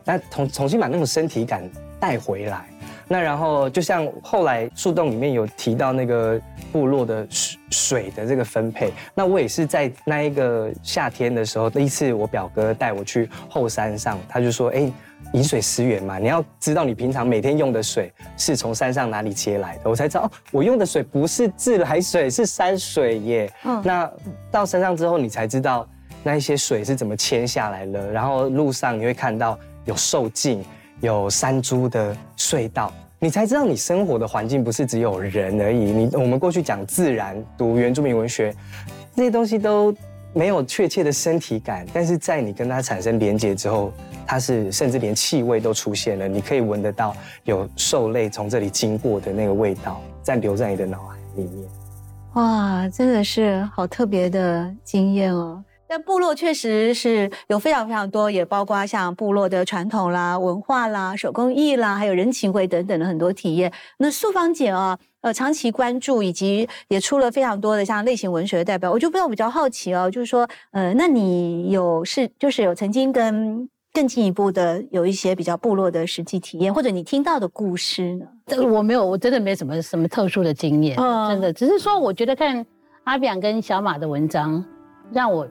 [0.03, 1.63] 那重重新把那种身体感
[2.01, 2.65] 带回来。
[3.09, 6.41] 那然后就像后来树洞里面有提到那个
[6.71, 14.93] 部落的水水的这个分配，那我也是在那一个夏天的时候，第一次我表哥带我去后山上，他就说：“哎。”
[15.35, 23.53] 饮水思源嘛，你要知道你平常每天用的水是从山上哪里接来的，我才知道哦，我用的水不是自来水，是山水耶。
[23.65, 24.11] 嗯，那
[24.51, 25.87] 到山上之后，你才知道
[26.23, 28.11] 那一些水是怎么牵下来了。
[28.11, 30.65] 然后路上你会看到有兽径，
[31.01, 35.79] 有山猪的隧道，你才知道你生活的环境不是只有人而已。
[35.79, 38.55] 你我们过去讲自然，读原住民文学，
[39.15, 39.95] 那些东西都。
[40.35, 43.91] 没有确切的身体感，但是在你跟它产生连接之后，
[44.27, 51.69] 它是甚至连气味都出现了，你可以闻得到有兽类从这里经过的那个味道，在留在你的脑海里面。
[52.35, 55.65] 哇，真的是好特别的经验哦！
[55.89, 63.73] 但部落确实是有非常非常多，也包括像部落的传统啦、文化啦、手工艺啦，还有人情味等等的很多体验。
[63.99, 64.99] 那素芳姐啊。
[65.21, 78.27] 呃，长期关注以及也出了非常多的像类型文学的代表，我就不要比较好奇哦，就是说，呃，那你有是就是有曾经跟更进一步的有一些比较部落的实际体验，或者你听到的故事呢？
[78.47, 80.97] 这个我没有，我真的没什么什么特殊的经验，
[81.29, 82.65] 真的，只是说我觉得看
[83.03, 84.65] 阿扁跟小马的文章，
[85.13, 85.45] 让我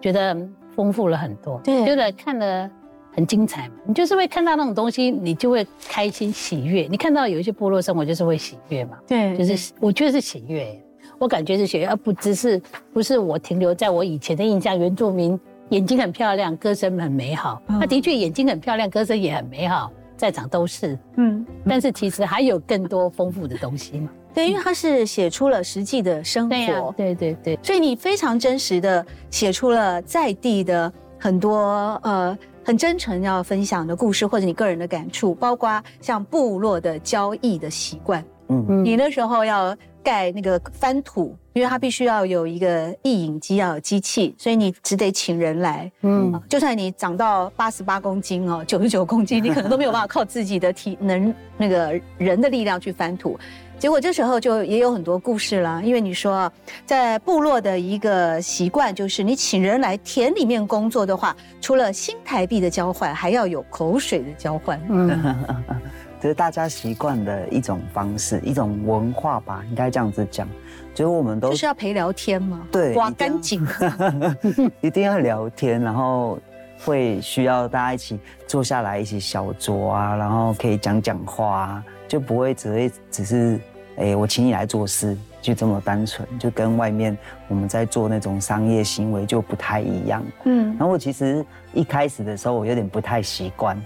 [0.00, 0.36] 觉得
[0.74, 2.70] 丰富了很多，对，觉得看了。
[3.12, 6.86] 很精彩嘛，你就是会看到那种东西，你就会开心喜悦。
[6.90, 8.98] 你看到有一些部落生活，就是会喜悦嘛。
[9.06, 10.78] 对，就是我觉得是喜悦，
[11.18, 12.60] 我感觉是喜悦，而不只是
[12.92, 14.78] 不是我停留在我以前的印象。
[14.78, 17.62] 原住民眼睛很漂亮，歌声很美好。
[17.66, 20.98] 他的确眼睛很漂亮，歌声也很美好，在场都是。
[21.16, 24.10] 嗯，但是其实还有更多丰富的东西嘛。
[24.36, 26.94] 对，因为他是写出了实际的生活。
[26.96, 32.38] 对对对，所以你非常真实的写出了在地的很多呃。
[32.66, 38.24] 很真诚要分享的故事，或者你个人的感触，包括像部落的交易的习惯。
[38.48, 39.72] 嗯，你那时候要
[40.02, 45.88] 盖那个翻土，因为它必须要有一个意引机，要有机器，所以你只得请人来。
[46.02, 53.38] 嗯，就算你长到八十八公斤哦，九十九公斤，你可能都没有办法靠自己的体能那个人的力量去翻土。
[53.78, 56.50] 结果这时候就也有很多故事了，因为你说
[56.86, 64.80] 在部落的一个习惯就是，你请人来田里面工作的话，除了新台币的交换，还要有口水的交换。
[64.88, 65.36] 嗯，
[66.20, 70.48] 这是大家习惯的一种方式，一种文化吧，应该这样子讲。
[70.94, 72.66] 就是我们都就是要陪聊天吗？
[72.72, 73.64] 对，刮干净，
[74.80, 76.38] 一定要聊天，然后
[76.82, 81.84] 会需要大家一起坐下来一起小酌啊，然后可以讲讲话。
[82.08, 83.60] 就不会只会只是，
[83.96, 87.16] 哎，我请你来做事，就这么单纯，就跟外面
[87.48, 90.22] 我们在做那种商业行为就不太一样。
[90.44, 93.80] 嗯，然后我其实一开始的时候我有点不太习惯，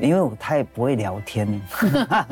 [0.00, 2.26] 因为我太不会聊天了，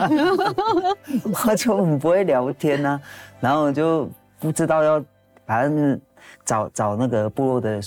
[1.47, 3.01] 我就很不会聊天呢，
[3.41, 4.09] 然后就
[4.39, 5.05] 不知道要
[5.45, 6.01] 反正
[6.45, 7.81] 找找那个部落的。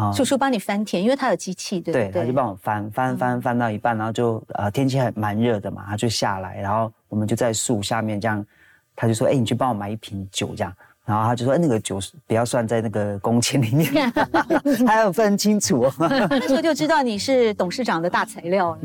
[0.00, 2.08] 啊，叔叔帮你翻田，因为他有机器，对对？
[2.08, 8.44] 对，他就帮我翻翻翻翻到一半，然后就呃天气还蛮热的嘛，他就下来，然后我们就在树下面这样，
[8.96, 10.72] 他就说：“哎，你去帮我买一瓶酒这样。”
[11.06, 14.12] 然后他就说：“哎，那个酒不要算在那个工钱里面，
[14.86, 18.78] 还要分清楚。”那时候就知道你是董事长的大材 料。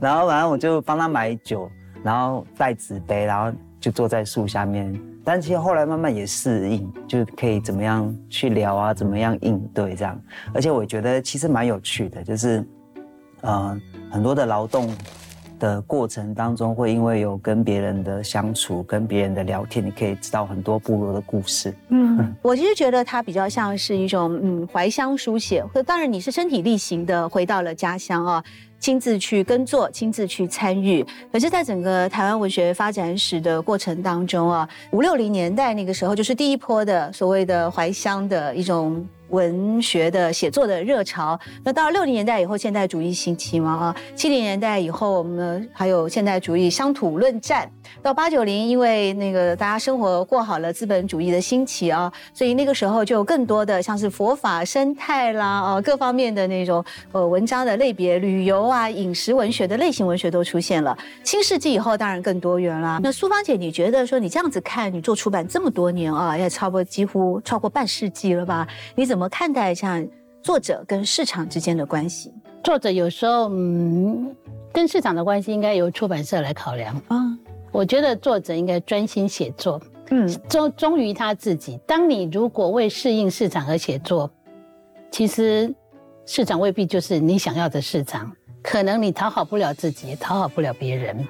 [0.00, 1.70] 然后反正我就帮他买酒，
[2.02, 4.92] 然后带纸杯，然后就坐在树下面。
[5.24, 10.20] 但其实后来慢慢也适应，就可以怎么样去聊啊，怎么样应对这样。
[10.54, 12.66] 而且我觉得其实蛮有趣的，就是，
[13.42, 14.92] 呃，很多的劳动。
[15.60, 21.74] 的过程当中，会因为有跟别人的相处、跟别人的聊天，你可以知道很多部落的故事。
[21.90, 28.42] 嗯，我其实觉得它比较像是一种嗯怀乡书写，或当然你是身体力行的回到了家乡啊，
[28.80, 31.06] 亲自去耕作，亲自去参与。
[31.30, 39.06] 可是，在整个台湾文学发展史的过程当中啊，五六零年代那个时候，就是第一波的所谓的怀乡的一种。
[39.30, 47.70] 文学的写作的热潮，那到六零年代以后，现代主义兴起嘛啊，七零年代以后，我们还有现代主义乡土论战。
[48.02, 60.96] 到八九零，因为那个大家生活过好了，资本主义的兴起啊，所以那个时候就更多的像是佛法生态啦啊，各方面的那种呃文章的类别，旅游啊、饮食文学的类型文学都出现了。
[61.24, 62.98] 新世纪以后，当然更多元啦。
[63.02, 68.66] 那苏芳姐，你觉得说你这样子看，你做出版这么多年啊，也差不多几乎超过半世纪了吧？
[68.94, 70.06] 你怎么看待像
[70.42, 72.32] 作者跟市场之间的关系？
[72.62, 74.34] 作者有时候嗯，
[74.72, 77.36] 跟市场的关系应该由出版社来考量啊。
[77.72, 81.78] 我觉得作者应该专心写作，嗯，忠忠于他自己。
[81.86, 84.30] 当你如果为适应市场而写作，
[85.10, 85.72] 其实
[86.26, 88.30] 市场未必就是你想要的市场，
[88.62, 91.26] 可能你讨好不了自己，讨好不了别人。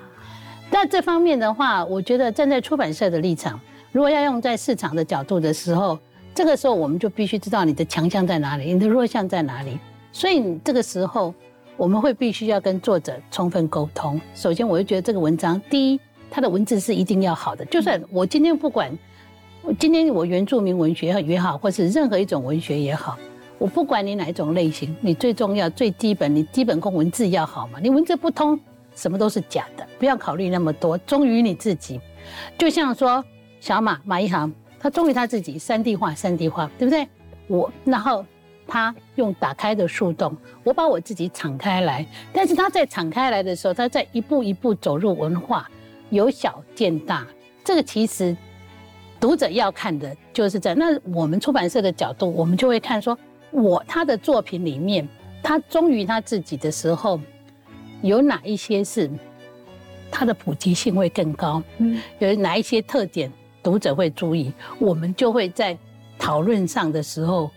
[0.71, 3.61] 那这方面的话，我觉得站在出版社的立场，
[3.93, 5.99] 如果要用在市场的角度的时候，
[6.35, 9.79] 这个时候我们就必须知道你的强项在哪里，你的弱项在哪里。
[10.13, 11.35] 所以这个时候
[11.77, 14.21] 我们会必须要跟作者充分沟通。
[14.35, 16.01] 首先，我就觉得这个文章，第一。
[16.33, 18.97] 它的文字是一定要好的，就算我今天不管，
[19.81, 23.19] 今天我原住民文学也好，或是任何一种文学也好，
[23.61, 27.79] 我不管你哪一种类型，你最重要、最基本，你基本功文字要好嘛。
[27.79, 28.59] 你文字不通，
[28.97, 29.87] 什么都是假的。
[29.99, 32.01] 不要考虑那么多，忠于你自己。
[32.57, 33.23] 就像说
[33.61, 37.07] 小马马一航，他忠于他自己，三 D 画，三 D 画，对不对？
[37.49, 38.25] 我然后
[38.67, 40.35] 他用打开的树洞，
[40.65, 45.69] 我把我自己敞开来，但是他在敞开来的时候，他在一步一步走入文化。
[46.09, 47.27] 由小见大，
[47.63, 48.37] 这个其实
[49.21, 53.17] 读者要看的就是在那我们出版社的角度，我们就会看说，
[53.51, 55.07] 我他的作品里面，
[55.43, 57.21] 他忠于他自己的时候，
[58.03, 59.11] 有哪一些是
[60.11, 61.63] 他的普及性会更高？
[61.79, 63.31] 嗯，有哪一些特点
[63.63, 65.77] 读者会注意，我们就会在
[66.19, 67.51] 讨论上的时候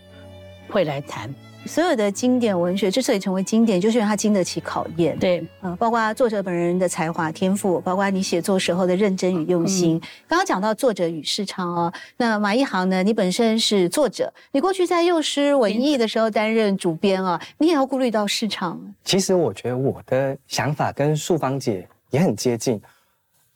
[0.68, 1.32] 会来谈。
[1.66, 5.18] 所有的经典文学之所以成为经典，就是因为它经得起考验。
[5.18, 10.00] 对，啊，包括作者本人的才华天赋，包括你写作时候的认真与用心。
[10.28, 13.02] 刚刚讲到作者与市场哦，那马一航呢？
[13.02, 18.80] 你本身是作者，你过去在幼师文艺的时候担任主编啊，你也要顾虑到市场。
[19.04, 22.80] 其实我觉得我的想法跟素芳姐也很接近。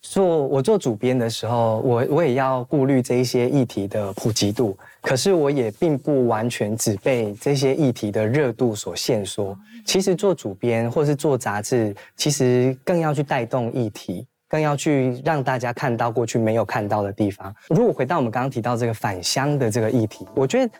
[0.01, 9.57] 做我做主编的时候，我我也要顾虑这一些议题的普及度，可是我也并不完全只被这些议题的热度所限缩。
[9.85, 17.53] 其实做主编或是做杂志，其实更要去带动议题，更要去让大家看到过去没有看到的地方。
[17.69, 20.71] 如果回到我们刚刚提到这个返乡的这个议题，我觉得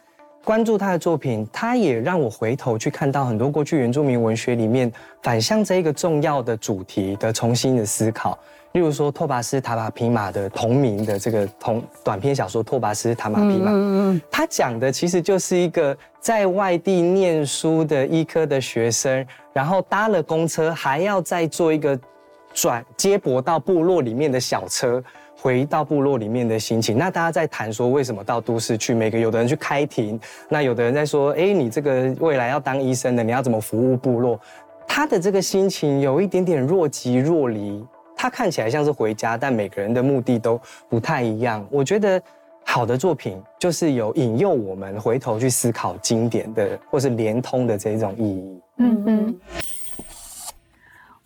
[0.50, 4.92] 关注他的作品，他也让我回头去看到很多过去原住民文学里面
[5.22, 8.36] 反向这一个重要的主题的重新的思考。
[8.72, 13.72] 例如说，托巴斯塔马匹马的同名的这个同短篇小说《托巴斯塔马皮马》，
[14.32, 19.24] 他讲的其实就是一个在外地念书的医科的学生，
[19.54, 21.96] 然后搭了公车，还要再坐一个
[22.56, 25.04] 转接驳到部落里面的小车，
[25.42, 26.98] 回到部落里面的心情。
[26.98, 28.94] 那大家在谈说，为什么到都市去？
[28.94, 30.20] 每个有的人去开庭，
[30.50, 34.40] 那有的人在说，哎，你这个未来要当医生的，你要怎么服务部落？
[34.86, 37.86] 他的这个心情有一点点若即若离。
[38.22, 40.60] 他看起来像是回家，但每个人的目的都
[40.90, 41.66] 不太一样。
[41.72, 42.22] 我觉得
[42.66, 48.62] 好的作品就是有引诱我们回头去思考经典的或是连通的这种意义。
[48.80, 49.40] 嗯嗯。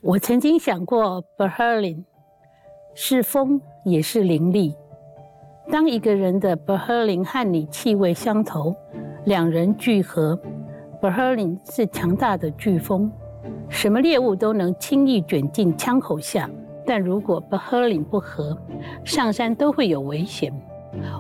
[0.02, 2.04] 我曾经想过 Berlin，
[2.96, 4.76] 是风也是灵力。
[5.72, 8.76] 当一个人的 b e h e r l i n 和你气味相投，
[9.26, 10.36] 两人聚合
[11.02, 13.10] b e h e r l i n 是强大的飓风，
[13.70, 16.50] 什么猎物都能轻易卷进枪口下。
[16.86, 18.58] 但如果 b e h e r l i n 不合，
[19.04, 20.54] 上山都会有危险。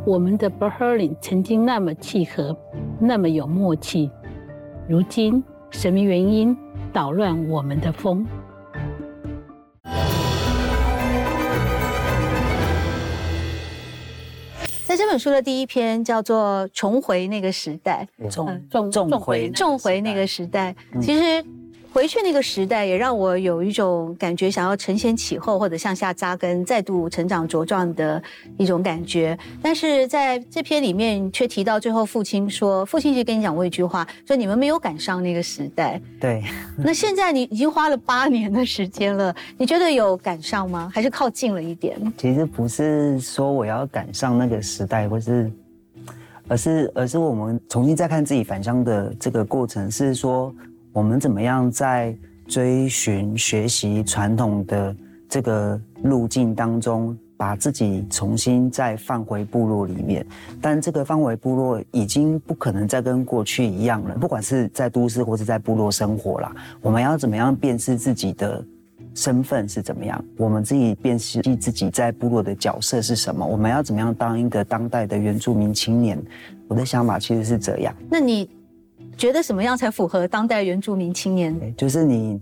[0.05, 2.55] 我们的 b e h e r l i n 曾经那么契合，
[2.99, 4.11] 那么有默契，
[4.87, 6.55] 如今什么原因
[6.91, 8.27] 捣乱我们的风？
[14.93, 21.43] 在这本书的第一篇叫做《重回那个时代》，重重回重回那个时代，其实。
[21.93, 28.21] 回去那个时代，也让我有一种感觉，想要承先启后，或者向下扎根，再度成长茁壮的
[28.57, 29.37] 一种感觉。
[29.61, 36.01] 但是在这篇里面，却提到最后，父亲说，父亲就跟你讲过一句话，说你们没有赶上那个时代。
[36.19, 36.41] 对。
[36.75, 40.89] 那现在你已经花了八年的时间了，你觉得有赶上吗？
[40.91, 41.95] 还是靠近了一点？
[42.17, 45.51] 其实不是说我要赶上那个时代，或是，
[46.47, 50.51] 而是而是我们重新再看自己返乡的这个过程，是说。
[50.93, 52.15] 我们怎么样在
[52.47, 54.95] 追寻学习传统的
[55.27, 60.23] 这个路径当中，把自己重新再放回部落里面？
[60.61, 64.15] 但这个放回部落已经不可能再跟过去一样了。
[64.19, 68.63] 不管是在都市或是在部落生活啦，我们要怎么样辨识自己的
[69.15, 70.23] 身份是怎么样？
[70.37, 73.43] 我们自己辨识自己在部落的角色是什么？
[73.43, 76.21] 我们要怎么样当一个当代的原住民青年？
[76.67, 77.95] 我的想法其实是这样。
[78.11, 78.47] 那你？
[79.17, 81.75] 觉得什么样才符合当代原住民青年？
[81.75, 82.39] 就是你，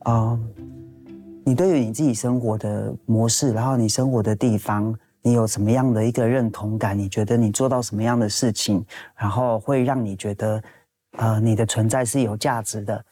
[0.00, 0.38] 啊，
[1.44, 6.98] 你对于你自己生活的模式，然后你生活的地方，你有什么样的一个认同感？
[6.98, 8.84] 你觉得你做到什么样的事情，
[9.16, 10.62] 然后会让你觉得，
[11.16, 13.04] 呃，你的存在是有价值的？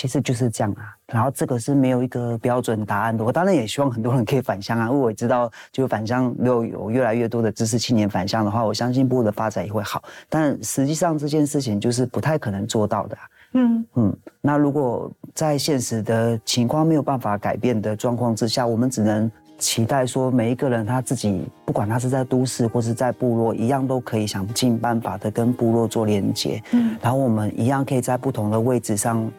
[0.00, 3.22] 其实就是这样啊，然后这个是没有一个标准答案的。
[3.22, 10.02] 我当然也希望很多人可以返乡啊， 因为我知道，就返乡如果有越来越多的知识青年返乡的话，我相信部落的发展也会好。
[10.30, 13.18] 但实际上这件事情就是不太可能做到的。
[13.52, 26.62] 嗯嗯，那如果在现实的情况没有办法改变的状况之下，我们只能期待说，每一个人他自己，不管他是在都市或是在部落，一样都可以想尽办法的跟部落做连接。
[26.72, 29.30] 嗯，然后我们一样可以在不同的位置上。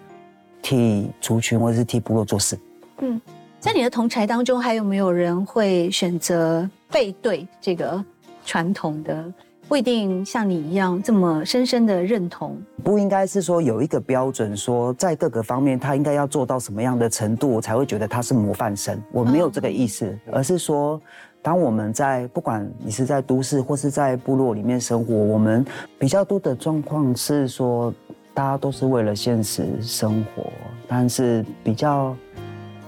[0.62, 2.58] 替族群或者是替部落做事。
[3.00, 3.20] 嗯，
[3.60, 8.04] 在你的同才当中，还有没有人会选择背对这个
[8.46, 9.34] 传统的？
[9.68, 12.62] 不一定像你一样这么深深的认同。
[12.84, 19.02] 不应该是说有一个标准，说在各个方面他应该要做到什么样的程度，我才会觉得他是模范生。
[19.14, 21.02] 我没有这个意思，而是说，
[21.42, 25.66] 当我们在不管你是在都市或是在部落里面生活，我们
[25.98, 27.94] 比较多的状况是说。
[28.34, 30.52] 大家都是为了现实生活，
[30.88, 32.16] 但是比较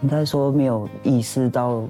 [0.02, 1.84] 应该说没有意识到，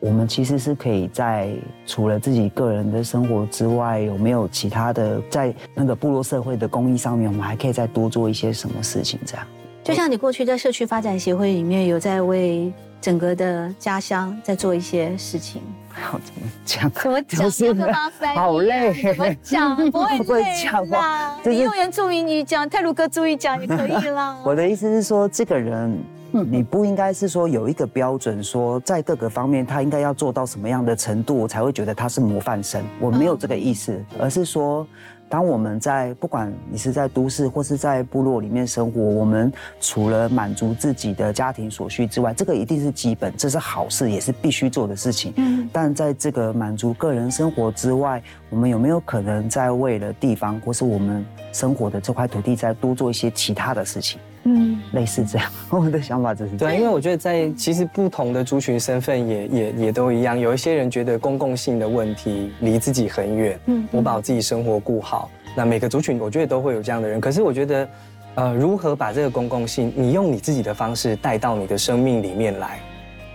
[0.00, 1.50] 我们其实是可以在
[1.86, 9.18] 除了自己个人的生活之外，有没有其他的在那个部落社会的公益上面，我们还可以再多做一些什么事情？
[9.24, 9.46] 这样，
[9.82, 12.72] 就像你过去在社区发展协会里面有在为
[13.06, 15.62] 整个的家乡在做一些事情。
[15.90, 16.90] 好，怎么讲？
[16.90, 18.34] 怎么讲？
[18.34, 19.00] 好累。
[19.00, 19.76] 怎么讲？
[19.92, 21.38] 不会讲啦。
[21.46, 24.36] 你用原住民语讲，泰鲁哥注意讲也可以啦。
[24.44, 25.96] 我的意思是说，这个人，
[26.32, 32.82] 你不应该是说有一个标准，说在各个方面他应该要做到什么样的程度，我才会觉得他是模范生。
[32.98, 34.84] 我没有这个意思，而是说，
[35.28, 45.32] 当我们在不管你是在都市或是在部落里面生活，我们除了满足自己的家庭所需之外，这个一定是基本，这是好事，也是必须做的事情。
[45.36, 54.20] 嗯，但在这个满足个人生活之外，我们有没有可能在为了地方或是我们生活的这块土地，再多做一些其他的事情？
[54.48, 67.88] 嗯，类似这样，我的想法就是对，因为我觉得在其实不同的族群身份也也也都一样，有一些人觉得公共性的问题离自己很远，嗯，我把我自己生活顾好，那每个族群我觉得都会有这样的人，可是我觉得，
[68.36, 72.78] 呃，如何把这个公共性，你用你自己的方式带到你的生命里面来，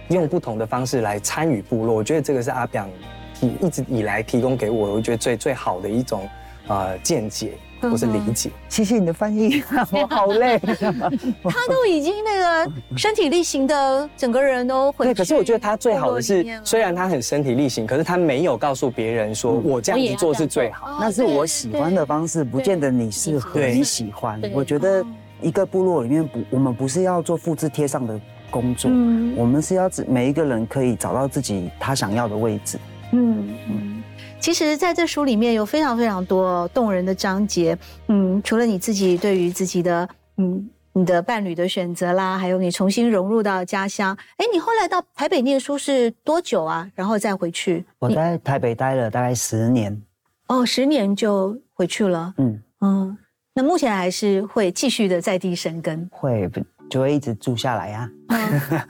[0.08, 2.88] 用不同的方式来参与部落，我觉得这个是阿表
[3.34, 6.26] 提一直以来提供给我，我觉得最最好的一种
[6.68, 7.52] 呃见解。
[7.90, 10.60] 不是理解，谢谢你的翻译，我好累。
[11.44, 15.14] 他都已经那个身体力行的，整个人都对。
[15.14, 20.98] 可是我觉得他最好的是，虽然他很身体力行，可是他没有告诉别人说我这样子做是最好。
[21.00, 24.40] 那是我喜欢的方式，不见得你适合你喜欢。
[24.54, 25.04] 我觉得
[25.42, 28.20] 一个部落里面不，我们不是要做复制贴上的
[28.50, 28.92] 工作，
[29.36, 32.78] 我们是要每一个人可以找到自己他想要的位置。
[33.12, 34.01] 嗯嗯。
[34.42, 37.78] 其实，在这书里面有非常非常多动人的章节。
[38.08, 44.18] 嗯，除了你自己对于自己的嗯你的伴侣的选择啦，还有你重新融入到家乡。
[44.38, 46.90] 哎，你后来到台北念书是多久啊？
[46.96, 47.86] 然后再回去？
[48.00, 50.02] 我在台北待了大概十年。
[50.48, 52.34] 哦，十年就回去了。
[52.38, 53.18] 嗯嗯，
[53.54, 56.10] 那目前还是会继续的在地生根？
[56.12, 56.50] 会，
[56.90, 58.10] 就会一直住下来呀。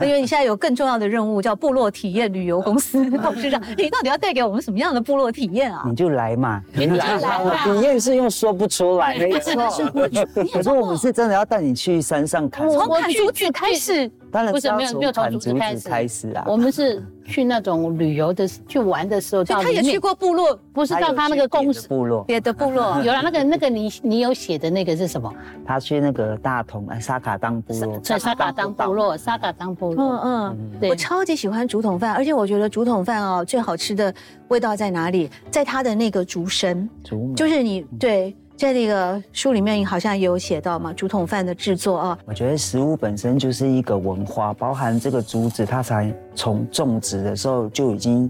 [0.01, 3.61] 因为你现在有更重要的任务，叫部落体验旅游公司 董事长。
[3.77, 5.83] 你到底要带给我们什么样的部落体验啊？
[5.87, 9.53] 你就来嘛，你来来， 体验是用说不出来，没错。
[10.53, 14.11] 可是我们是真的要带你去山上看，从砍竹子开始。
[14.31, 16.45] 当然不是没有没有从竹子开始啊。
[16.47, 25.29] 我们是去那种旅游的去玩的时候，他也去过部落，不是到他那个公司部落，别的部落有了那个那个你你有写的那个是什么？
[25.65, 30.17] 他去那个大同沙卡当部落，在沙卡当部落，沙卡当部落。
[30.17, 34.13] 嗯嗯，我超级喜欢竹筒饭，而且我觉得竹筒饭哦最好吃的
[34.49, 35.29] 味道在哪里？
[35.49, 38.35] 在它的那个竹身，竹就是你对。
[38.57, 42.19] 在那个书里面好像也有写到嘛，竹筒饭的制作啊。
[42.25, 48.29] 我觉得食物本身就是一个文化，包含这个竹子，它才从种植的时候就已经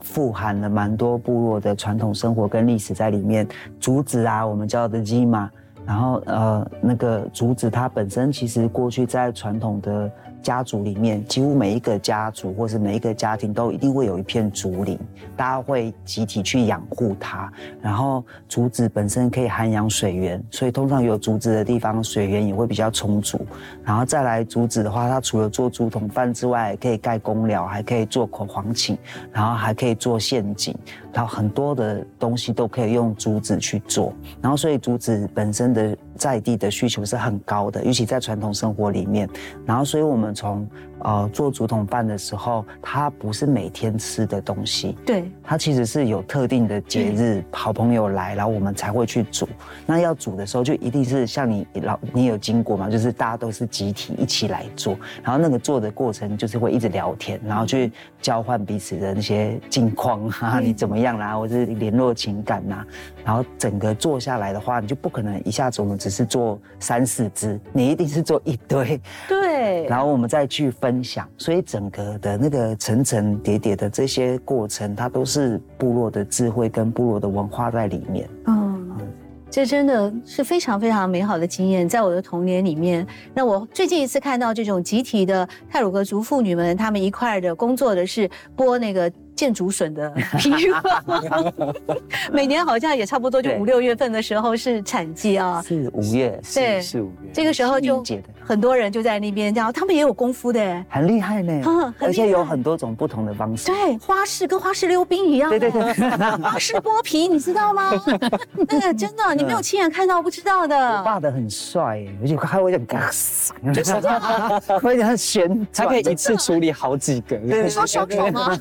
[0.00, 3.46] 富含了蛮多部落的传统生活跟历史在里面。
[3.78, 5.48] 竹子啊，我们叫的鸡嘛，
[5.86, 10.10] 然后呃，那个竹子它本身其实过去在传统的。
[10.48, 14.98] 家族里面，几乎每一个家族或是每一个家庭都一定会有一片竹林，
[15.36, 17.52] 大家会集体去养护它。
[17.82, 23.38] 然后竹子本身可以涵养水源，所以通常有竹子的地方，水源也会比较充足。
[23.84, 28.96] 然后再来竹子的话，它除了做竹筒饭之外，可以盖公寮，还可以做口黄寝，
[29.30, 30.74] 然后还可以做陷阱，
[31.18, 34.12] 然后很多的东西都可以用竹子去做。
[34.40, 35.98] 然后所以竹子本身的。
[36.18, 39.30] 在地的需求是很高的，尤其在传统生活里面。
[39.64, 40.68] 然后，所以我们从
[41.00, 44.96] 呃做竹筒饭的时候，它不是每天吃的东西。
[45.04, 49.48] 对，它其实是有特定的节日，好朋友来，然后我们才会去煮。
[49.86, 54.96] 那要煮的时候，就一定是像你老你有经过嘛，就是大家都是集体一起来做。
[55.22, 57.92] 然后那个做的过程就是会一直聊天，然后去
[58.22, 62.84] 交换彼此的那些近况啊，你怎么样啦，或者是联络情感呐。
[63.24, 69.00] 然后整个做下来的话，你就不可能一下子我们只是做三四只，你一定是做一堆。
[69.28, 69.86] 对。
[69.86, 78.26] 然后我们再去分分享，所以整个的那个层层叠叠的这些过程，它都是部落的智慧跟部落的文化在里面。
[78.46, 78.96] 嗯，
[79.50, 83.06] 这真的是非常非常美好的经验，在我的童年里面。
[83.34, 88.26] 那我最近一次看到这种集体的泰鲁格族妇女们，她们一块的工作的是
[88.56, 89.12] 播那个。
[89.38, 90.50] 建竹笋的皮，
[92.32, 98.02] 每年好像也差不多就五六月份的时候是产季啊，是五月，对，是五月，这个时候就
[98.44, 105.82] 很多人就在那边，这样他们也有功夫的，很厉害呢， 而且有很多种不同的方式，对，花式跟花式溜冰一样，对对对，
[106.42, 107.92] 花式剥皮，你知道吗？
[108.68, 110.76] 那个真的，你没有亲眼看到不知道的。
[110.98, 113.94] 我爸的很帅，而且还会这样，就是。
[114.82, 118.58] 会这样旋，他可以一次处理好几个，你说小丑吗？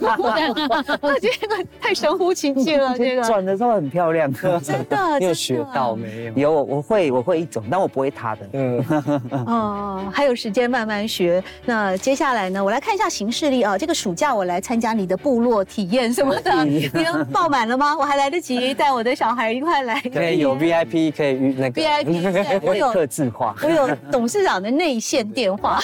[1.02, 4.98] 我觉得太神乎其技了，这个转的时候很漂亮，真的。
[5.20, 6.52] 你有学到没有？
[6.52, 8.50] 有，我会，我会一种，但我不会他的。
[8.54, 8.86] 嗯，
[9.46, 11.44] 哦，还有时间慢慢学。
[11.66, 12.64] 那接下来呢？
[12.64, 13.78] 我来看一下行事历啊。
[13.78, 16.90] 这个暑假我来参加你的部落体验什么的， 你
[17.32, 17.96] 爆满了吗？
[17.98, 20.00] 我还来得及带我的小孩一块来。
[20.14, 25.80] 可以有 VIP，可以预那个 VIP，我有特制化，我有董事长的内线电话，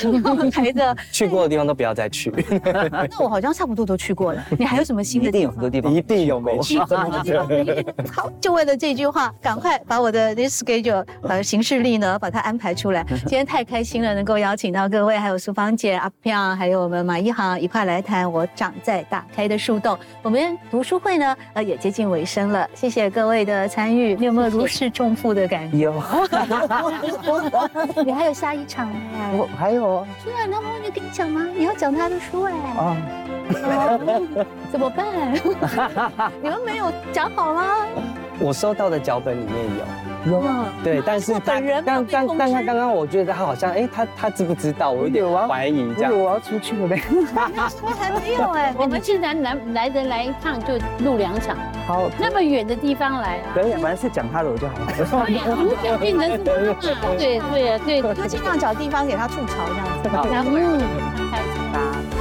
[0.52, 0.96] 台的。
[1.12, 2.32] 去过的地方都不要再去。
[3.10, 4.44] 那我好像差不多都去过了。
[4.58, 5.30] 你还有什么新的？
[5.30, 6.98] 一定有很多地方，一定有没去过。
[8.12, 13.04] 好，就为了这句话，赶快把我的 this schedule 呃行事历呢，把它安排出来。
[13.26, 19.98] 今天太开心了，能够邀请到各位，还有苏芳姐、阿飘，还有我们马一航一块来谈我长在打开的树洞。
[20.22, 22.68] 我们读书会呢，呃，也接近尾声了。
[22.74, 25.78] 谢谢各位的参与，你有没有如释重负的感觉？
[25.78, 25.94] 有。
[28.06, 29.32] 你还有下一场哎？
[29.38, 30.06] 我还有。
[30.24, 31.46] 是啊，那我就跟你讲吗？
[31.56, 32.54] 你要讲他的书哎。
[32.54, 32.98] 啊。
[34.72, 35.06] 怎么办？
[36.42, 37.66] 你们没有讲好吗？
[38.40, 39.56] 我收到的脚本里面
[40.26, 40.44] 有，有
[40.84, 44.90] 对，但是本人刚刚刚刚刚刚，我觉得他好像，哎，他他知不知道？
[44.90, 46.12] 我有点怀疑这样。
[46.12, 47.00] 我要出去了呗。
[48.00, 50.74] 还没有哎， 我们既然来来人来一趟，就
[51.06, 51.56] 录两场。
[51.86, 53.54] 好，那么远的地方来啊？
[53.54, 54.88] 可以，反正是讲他的我就好了。
[56.00, 59.58] 变成是对对对，就尽量找地方给他吐槽
[60.04, 60.50] 这样子。
[60.58, 60.82] 嗯，
[61.32, 62.13] 开。